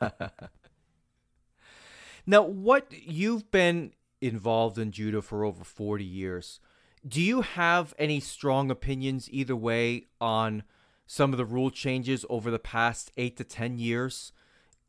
[2.26, 3.92] now, what you've been
[4.24, 6.60] involved in judo for over 40 years.
[7.06, 10.62] Do you have any strong opinions either way on
[11.06, 14.32] some of the rule changes over the past 8 to 10 years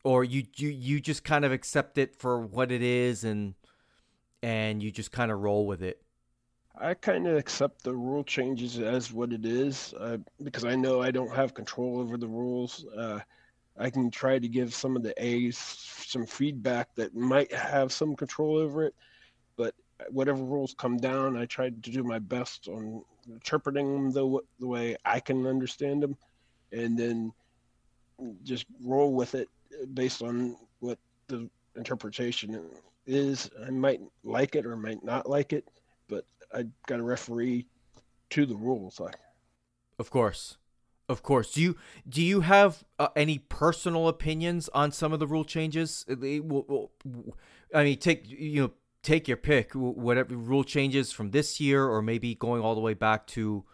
[0.04, 3.56] or you you you just kind of accept it for what it is and
[4.42, 6.02] and you just kind of roll with it?
[6.80, 11.02] I kind of accept the rule changes as what it is uh, because I know
[11.02, 12.86] I don't have control over the rules.
[12.98, 13.20] Uh,
[13.78, 18.16] I can try to give some of the A's some feedback that might have some
[18.16, 18.94] control over it,
[19.58, 19.74] but
[20.10, 24.68] whatever rules come down, I try to do my best on interpreting them the, the
[24.68, 26.18] way I can understand them,
[26.72, 27.34] and then
[28.44, 29.50] just roll with it
[29.94, 32.70] based on what the interpretation
[33.06, 33.50] is.
[33.66, 35.66] I might like it or might not like it,
[36.08, 37.68] but I got a referee
[38.32, 39.00] to the rules.
[39.00, 39.16] Like,
[40.00, 40.58] of course.
[41.08, 41.52] Of course.
[41.52, 41.76] Do you
[42.10, 46.04] do you have uh, any personal opinions on some of the rule changes?
[46.10, 46.16] I
[47.84, 48.72] mean, take you know
[49.04, 49.74] take your pick.
[49.74, 53.66] Whatever rule changes from this year, or maybe going all the way back to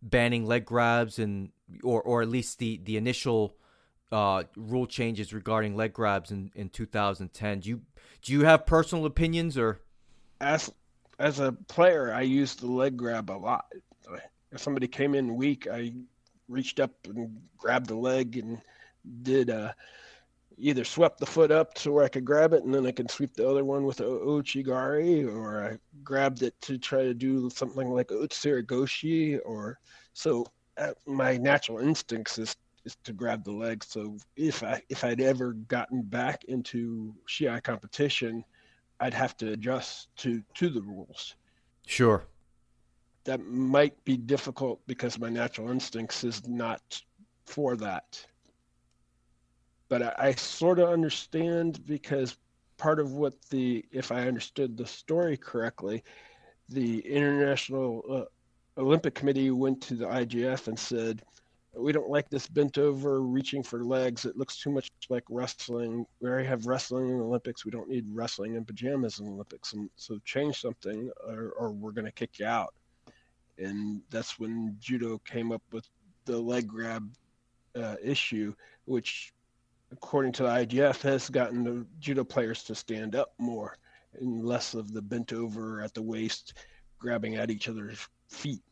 [0.00, 1.50] banning leg grabs and
[1.82, 3.58] or or at least the the initial
[4.10, 7.60] uh, rule changes regarding leg grabs in, in 2010.
[7.60, 7.82] Do you
[8.22, 9.80] do you have personal opinions or?
[10.40, 10.72] As
[11.18, 13.66] as a player, I used the leg grab a lot.
[14.52, 15.92] If somebody came in weak, I
[16.48, 18.60] reached up and grabbed the leg and
[19.22, 19.72] did uh,
[20.56, 23.10] either swept the foot up to where I could grab it and then I could
[23.10, 27.50] sweep the other one with a ouchigari, or I grabbed it to try to do
[27.50, 29.78] something like utsurigoshi, or
[30.14, 30.46] so
[30.78, 33.84] uh, my natural instincts is is to grab the leg.
[33.84, 38.44] So if I if I'd ever gotten back into Shiai competition,
[39.00, 41.34] I'd have to adjust to to the rules.
[41.86, 42.24] Sure
[43.28, 46.98] that might be difficult because my natural instincts is not
[47.44, 48.24] for that.
[49.90, 52.38] But I, I sort of understand because
[52.78, 56.02] part of what the, if I understood the story correctly,
[56.70, 61.20] the International uh, Olympic Committee went to the IJF and said,
[61.78, 64.24] we don't like this bent over reaching for legs.
[64.24, 66.04] It looks too much like wrestling.
[66.20, 67.64] We already have wrestling in the Olympics.
[67.64, 69.72] We don't need wrestling in pajamas in the Olympics.
[69.72, 72.74] And so change something or, or we're going to kick you out
[73.58, 75.88] and that's when judo came up with
[76.24, 77.08] the leg grab
[77.76, 78.54] uh, issue,
[78.84, 79.32] which,
[79.92, 83.76] according to the IJF, has gotten the judo players to stand up more
[84.20, 86.54] and less of the bent over at the waist,
[86.98, 88.62] grabbing at each other's feet.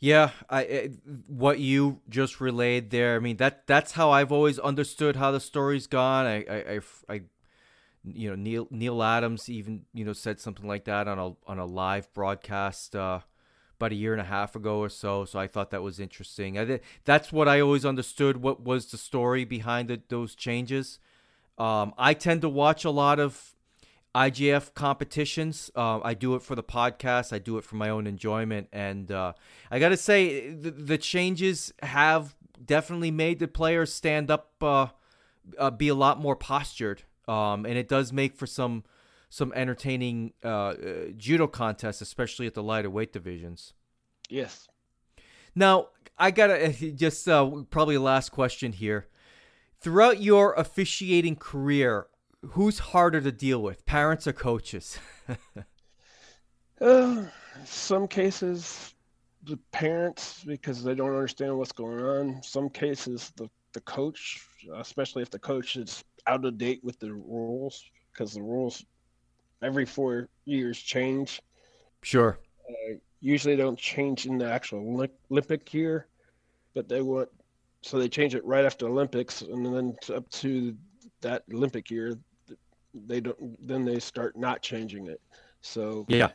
[0.00, 0.90] Yeah, I
[1.28, 3.16] what you just relayed there.
[3.16, 6.26] I mean that that's how I've always understood how the story's gone.
[6.26, 7.20] I I, I, I
[8.04, 11.58] you know Neil Neil Adams even you know said something like that on a on
[11.58, 13.20] a live broadcast uh,
[13.78, 15.24] about a year and a half ago or so.
[15.24, 16.58] So I thought that was interesting.
[16.58, 18.38] I, that's what I always understood.
[18.38, 21.00] What was the story behind the, those changes?
[21.58, 23.53] Um, I tend to watch a lot of
[24.14, 25.70] IJF competitions.
[25.74, 27.32] Uh, I do it for the podcast.
[27.32, 29.32] I do it for my own enjoyment, and uh,
[29.70, 34.88] I got to say the, the, changes have definitely made the players stand up, uh,
[35.58, 38.84] uh, be a lot more postured, um, and it does make for some
[39.30, 40.74] some entertaining uh, uh,
[41.16, 43.72] judo contests, especially at the lighter weight divisions.
[44.28, 44.68] Yes.
[45.56, 49.08] Now, I gotta just uh, probably last question here.
[49.80, 52.06] Throughout your officiating career,
[52.50, 54.98] who's harder to deal with, parents or coaches?
[56.80, 57.24] uh,
[57.64, 58.94] some cases,
[59.44, 62.42] the parents because they don't understand what's going on.
[62.42, 67.12] Some cases, the the coach, especially if the coach is out of date with the
[67.12, 68.84] rules, because the rules
[69.62, 71.42] every four years change.
[72.02, 72.38] Sure.
[72.68, 76.06] Uh, usually don't change in the actual Olympic year,
[76.74, 77.28] but they want
[77.82, 80.74] so they change it right after Olympics, and then up to
[81.20, 82.16] that Olympic year,
[83.06, 83.66] they don't.
[83.66, 85.20] Then they start not changing it.
[85.60, 86.30] So yeah.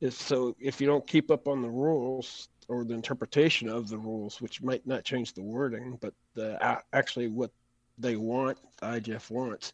[0.00, 3.98] if, So if you don't keep up on the rules or the interpretation of the
[3.98, 7.50] rules, which might not change the wording, but the actually what
[7.98, 9.72] they want, the IJF wants,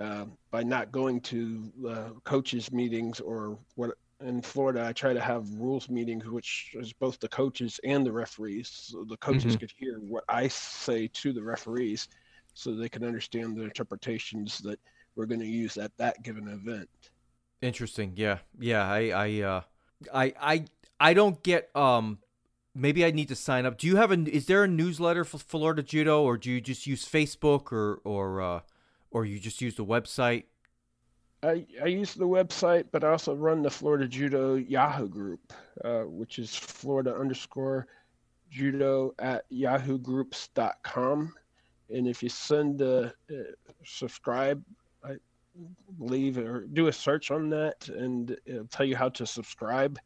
[0.00, 5.20] uh, by not going to uh, coaches meetings or what in Florida I try to
[5.20, 9.60] have rules meetings which is both the coaches and the referees so the coaches mm-hmm.
[9.60, 12.08] could hear what I say to the referees
[12.54, 14.78] so they can understand the interpretations that
[15.16, 16.88] we're going to use at that given event.
[17.62, 18.12] Interesting.
[18.16, 18.38] Yeah.
[18.58, 18.86] Yeah.
[18.86, 19.60] I I uh
[20.12, 20.64] I I
[21.00, 22.18] I don't get um
[22.74, 23.78] maybe I need to sign up.
[23.78, 26.86] Do you have a is there a newsletter for Florida Judo or do you just
[26.86, 28.60] use Facebook or or uh
[29.10, 30.44] or you just use the website?
[31.42, 35.52] I, I use the website, but I also run the Florida Judo Yahoo group,
[35.84, 37.86] uh, which is Florida underscore
[38.50, 41.34] judo at yahoogroups.com.
[41.90, 43.34] And if you send a uh,
[43.84, 44.64] subscribe,
[45.04, 45.16] I
[45.98, 49.98] believe, or do a search on that, and it'll tell you how to subscribe.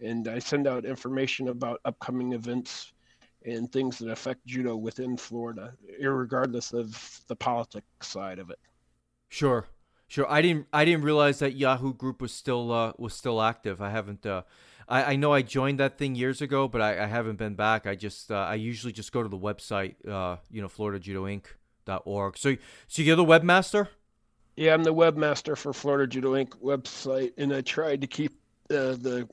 [0.00, 2.92] And I send out information about upcoming events
[3.44, 8.58] and things that affect judo within Florida, regardless of the politics side of it.
[9.28, 9.66] Sure.
[10.08, 10.66] Sure, I didn't.
[10.72, 13.82] I didn't realize that Yahoo Group was still uh, was still active.
[13.82, 14.24] I haven't.
[14.24, 14.42] Uh,
[14.88, 17.86] I, I know I joined that thing years ago, but I, I haven't been back.
[17.88, 18.30] I just.
[18.30, 19.96] Uh, I usually just go to the website.
[20.06, 22.38] Uh, you know, FloridaJudoInc.org.
[22.38, 23.88] So, so you're the webmaster.
[24.56, 26.50] Yeah, I'm the webmaster for Florida Judo Inc.
[26.62, 28.32] website, and I tried to keep
[28.70, 29.28] uh, the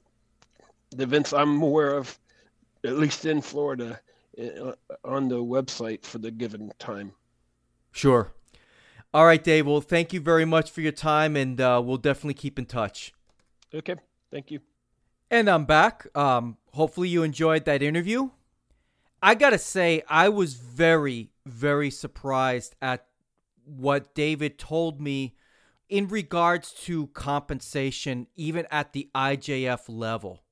[0.91, 2.19] the events I'm aware of,
[2.83, 3.99] at least in Florida,
[4.39, 7.13] uh, on the website for the given time.
[7.91, 8.31] Sure.
[9.13, 9.65] All right, Dave.
[9.65, 13.13] Well, thank you very much for your time, and uh, we'll definitely keep in touch.
[13.73, 13.95] Okay.
[14.31, 14.59] Thank you.
[15.31, 16.05] And I'm back.
[16.15, 18.29] Um, hopefully, you enjoyed that interview.
[19.21, 23.05] I got to say, I was very, very surprised at
[23.65, 25.35] what David told me
[25.89, 30.43] in regards to compensation, even at the IJF level.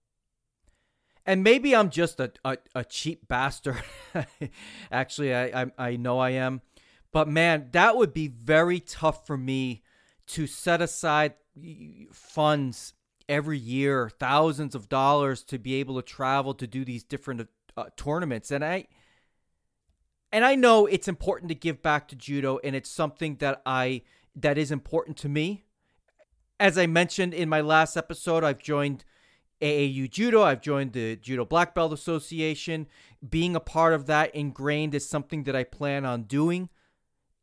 [1.26, 3.82] And maybe I'm just a, a, a cheap bastard.
[4.92, 6.62] Actually, I, I, I know I am.
[7.12, 9.84] But man, that would be very tough for me
[10.28, 11.34] to set aside
[12.12, 12.94] funds
[13.28, 17.48] every year, thousands of dollars to be able to travel to do these different
[17.78, 18.52] uh, tournaments.
[18.52, 18.88] And I
[20.32, 24.04] and I know it's important to give back to judo and it's something that I
[24.36, 25.66] that is important to me.
[26.60, 29.04] As I mentioned in my last episode, I've joined
[29.62, 32.88] AAU Judo, I've joined the Judo Black Belt Association.
[33.28, 36.70] Being a part of that ingrained is something that I plan on doing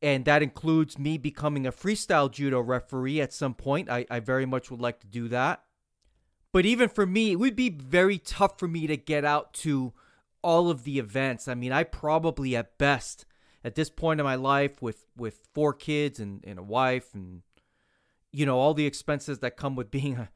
[0.01, 3.91] and that includes me becoming a freestyle judo referee at some point.
[3.91, 5.65] I, I very much would like to do that.
[6.53, 9.93] But even for me, it would be very tough for me to get out to
[10.43, 11.49] all of the events.
[11.49, 13.25] I mean, I probably at best
[13.65, 17.43] at this point in my life with with four kids and, and a wife and
[18.33, 20.31] you know all the expenses that come with being a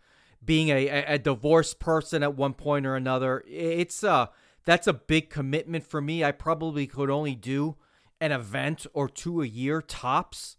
[0.45, 4.27] being a, a divorced person at one point or another it's uh
[4.65, 7.77] that's a big commitment for me i probably could only do
[8.23, 10.57] an event or two a year tops.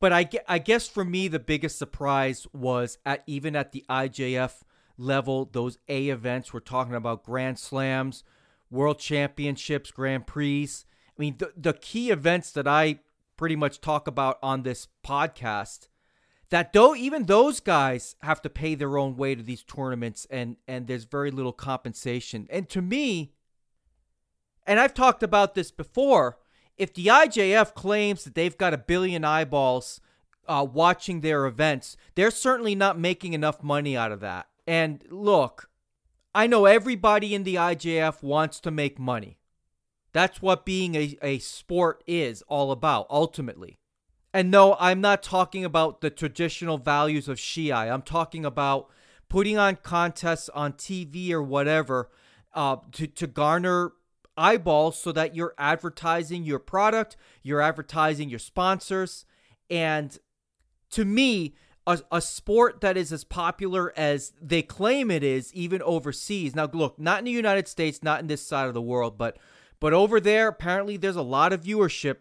[0.00, 4.60] But I, I guess for me, the biggest surprise was at even at the IJF
[4.98, 6.52] level, those A events.
[6.52, 8.22] We're talking about Grand Slams,
[8.70, 10.68] World Championships, Grand Prix.
[11.08, 13.00] I mean, the, the key events that I
[13.36, 15.88] pretty much talk about on this podcast
[16.50, 20.56] that though even those guys have to pay their own way to these tournaments and
[20.66, 23.32] and there's very little compensation and to me
[24.66, 26.38] and I've talked about this before
[26.78, 30.00] if the IJF claims that they've got a billion eyeballs
[30.46, 34.46] uh, watching their events, they're certainly not making enough money out of that.
[34.66, 35.67] And look,
[36.38, 39.40] I know everybody in the IJF wants to make money.
[40.12, 43.80] That's what being a, a sport is all about, ultimately.
[44.32, 47.92] And no, I'm not talking about the traditional values of Shiai.
[47.92, 48.88] I'm talking about
[49.28, 52.08] putting on contests on TV or whatever
[52.54, 53.94] uh, to, to garner
[54.36, 59.24] eyeballs so that you're advertising your product, you're advertising your sponsors.
[59.68, 60.16] And
[60.90, 61.56] to me,
[61.88, 66.54] a, a sport that is as popular as they claim it is, even overseas.
[66.54, 69.38] Now, look, not in the United States, not in this side of the world, but
[69.80, 72.16] but over there, apparently, there's a lot of viewership.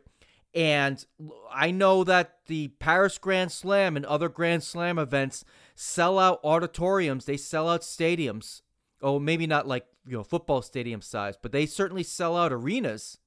[0.54, 1.04] And
[1.52, 5.44] I know that the Paris Grand Slam and other Grand Slam events
[5.76, 8.62] sell out auditoriums, they sell out stadiums.
[9.02, 13.18] Oh, maybe not like you know football stadium size, but they certainly sell out arenas.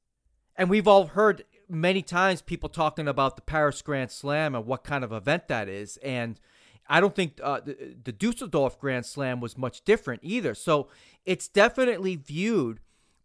[0.57, 4.85] And we've all heard many times people talking about the Paris Grand Slam and what
[4.85, 6.41] kind of event that is, and
[6.89, 10.55] I don't think uh, the, the Dusseldorf Grand Slam was much different either.
[10.55, 10.89] So
[11.25, 12.81] it's definitely viewed,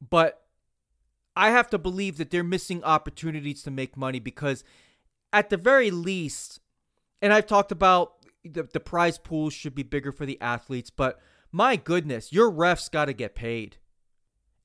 [0.08, 0.44] but
[1.36, 4.64] I have to believe that they're missing opportunities to make money because,
[5.34, 6.60] at the very least,
[7.22, 11.20] and I've talked about the, the prize pools should be bigger for the athletes, but
[11.52, 13.78] my goodness, your refs got to get paid.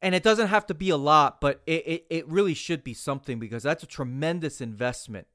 [0.03, 2.95] And it doesn't have to be a lot, but it, it, it really should be
[2.95, 5.27] something because that's a tremendous investment.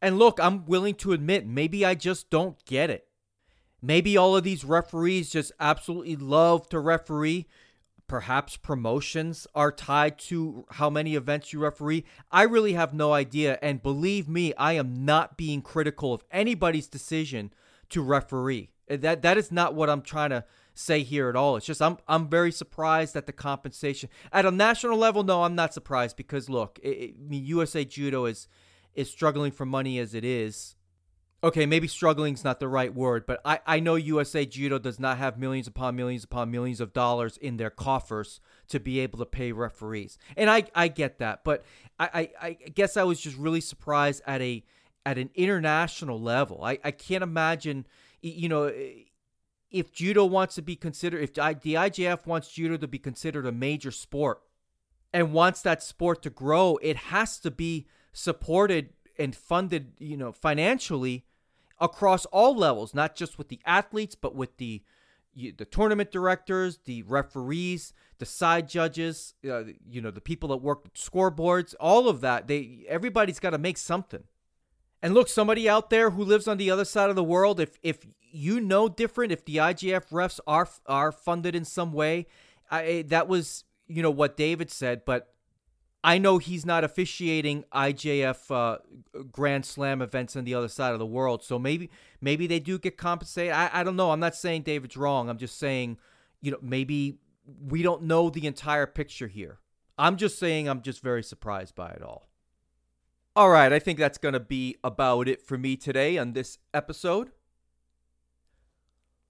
[0.00, 3.08] And look, I'm willing to admit, maybe I just don't get it.
[3.82, 7.46] Maybe all of these referees just absolutely love to referee.
[8.10, 12.04] perhaps promotions are tied to how many events you referee.
[12.32, 13.56] I really have no idea.
[13.62, 17.52] And believe me, I am not being critical of anybody's decision
[17.90, 18.70] to referee.
[18.88, 20.44] That that is not what I'm trying to
[20.80, 21.56] say here at all.
[21.56, 25.22] It's just I'm I'm very surprised at the compensation at a national level.
[25.22, 28.48] No, I'm not surprised because look, it, it, I mean, USA Judo is
[28.94, 30.74] is struggling for money as it is
[31.42, 35.00] okay, maybe struggling is not the right word, but I, I know USA Judo does
[35.00, 39.18] not have millions upon millions upon millions of dollars in their coffers to be able
[39.20, 40.18] to pay referees.
[40.36, 41.64] And I, I get that, but
[41.98, 44.64] I, I, I guess I was just really surprised at a
[45.06, 46.62] at an international level.
[46.62, 47.86] I, I can't imagine,
[48.20, 48.70] you know,
[49.70, 53.52] if judo wants to be considered, if the IJF wants judo to be considered a
[53.52, 54.42] major sport
[55.12, 60.32] and wants that sport to grow, it has to be supported and funded, you know,
[60.32, 61.24] financially
[61.78, 64.82] across all levels, not just with the athletes, but with the
[65.32, 70.82] the tournament directors, the referees, the side judges, uh, you know, the people that work
[70.82, 72.48] with scoreboards, all of that.
[72.48, 74.24] They everybody's got to make something.
[75.02, 77.78] And look, somebody out there who lives on the other side of the world, if
[77.82, 82.26] if you know different, if the IJF refs are are funded in some way,
[82.70, 85.32] I, that was you know what David said, but
[86.02, 88.78] I know he's not officiating IJF uh,
[89.30, 91.90] Grand Slam events on the other side of the world, so maybe
[92.20, 93.52] maybe they do get compensated.
[93.52, 94.10] I, I don't know.
[94.10, 95.28] I'm not saying David's wrong.
[95.28, 95.98] I'm just saying,
[96.40, 97.18] you know, maybe
[97.66, 99.58] we don't know the entire picture here.
[99.98, 102.29] I'm just saying I'm just very surprised by it all.
[103.40, 106.58] All right, I think that's going to be about it for me today on this
[106.74, 107.30] episode.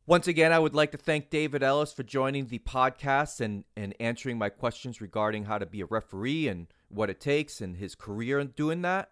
[0.04, 3.94] Once again, I would like to thank David Ellis for joining the podcast and, and
[4.00, 7.94] answering my questions regarding how to be a referee and what it takes and his
[7.94, 9.10] career in doing that.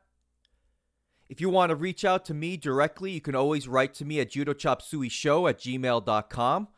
[1.28, 4.18] If you want to reach out to me directly, you can always write to me
[4.18, 6.68] at judochopsuey at gmail.com.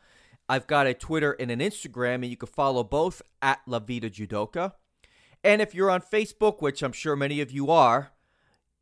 [0.47, 4.11] I've got a Twitter and an Instagram, and you can follow both at La Vida
[4.11, 4.73] Judoka.
[5.43, 8.11] And if you're on Facebook, which I'm sure many of you are,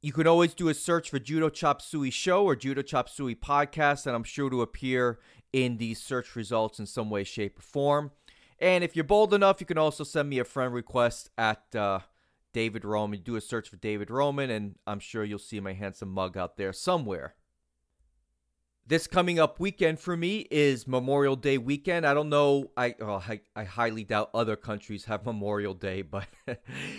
[0.02, 3.36] you can always do a search for Judo Chop Suey Show or Judo Chop Suey
[3.36, 5.20] Podcast, and I'm sure to appear
[5.52, 8.12] in these search results in some way, shape, or form.
[8.60, 12.00] And if you're bold enough, you can also send me a friend request at uh,
[12.54, 13.22] David Roman.
[13.22, 16.58] Do a search for David Roman, and I'm sure you'll see my handsome mug out
[16.58, 17.36] there somewhere.
[18.90, 22.08] This coming up weekend for me is Memorial Day weekend.
[22.08, 22.72] I don't know.
[22.76, 26.26] I well, I, I highly doubt other countries have Memorial Day, but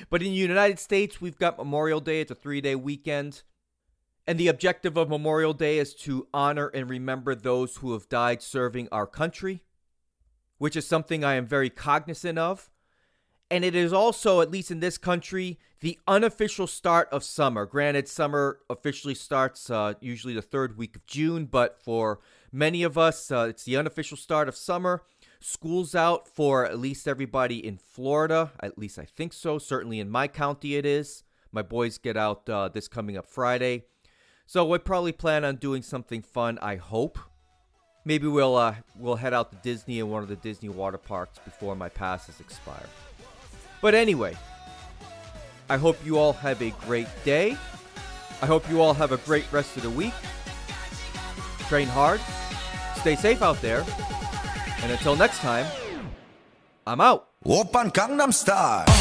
[0.09, 2.20] but in the United States we've got Memorial Day.
[2.20, 3.43] It's a three day weekend,
[4.24, 8.41] and the objective of Memorial Day is to honor and remember those who have died
[8.41, 9.64] serving our country,
[10.59, 12.70] which is something I am very cognizant of.
[13.51, 17.67] And it is also, at least in this country, the unofficial start of summer.
[17.67, 22.21] Granted, summer officially starts uh, usually the third week of June, but for
[22.53, 25.03] many of us, uh, it's the unofficial start of summer.
[25.41, 28.53] School's out for at least everybody in Florida.
[28.61, 29.59] At least I think so.
[29.59, 31.25] Certainly in my county, it is.
[31.51, 33.85] My boys get out uh, this coming up Friday.
[34.47, 37.19] So we probably plan on doing something fun, I hope.
[38.05, 41.39] Maybe we'll uh, we'll head out to Disney and one of the Disney water parks
[41.39, 42.87] before my passes expire.
[43.81, 44.37] But anyway,
[45.68, 47.57] I hope you all have a great day.
[48.43, 50.14] I hope you all have a great rest of the week.
[51.68, 52.20] Train hard,
[52.97, 53.85] stay safe out there,
[54.83, 55.66] and until next time,
[56.87, 57.28] I'm out.
[57.45, 59.00] Oppa Gangnam Style.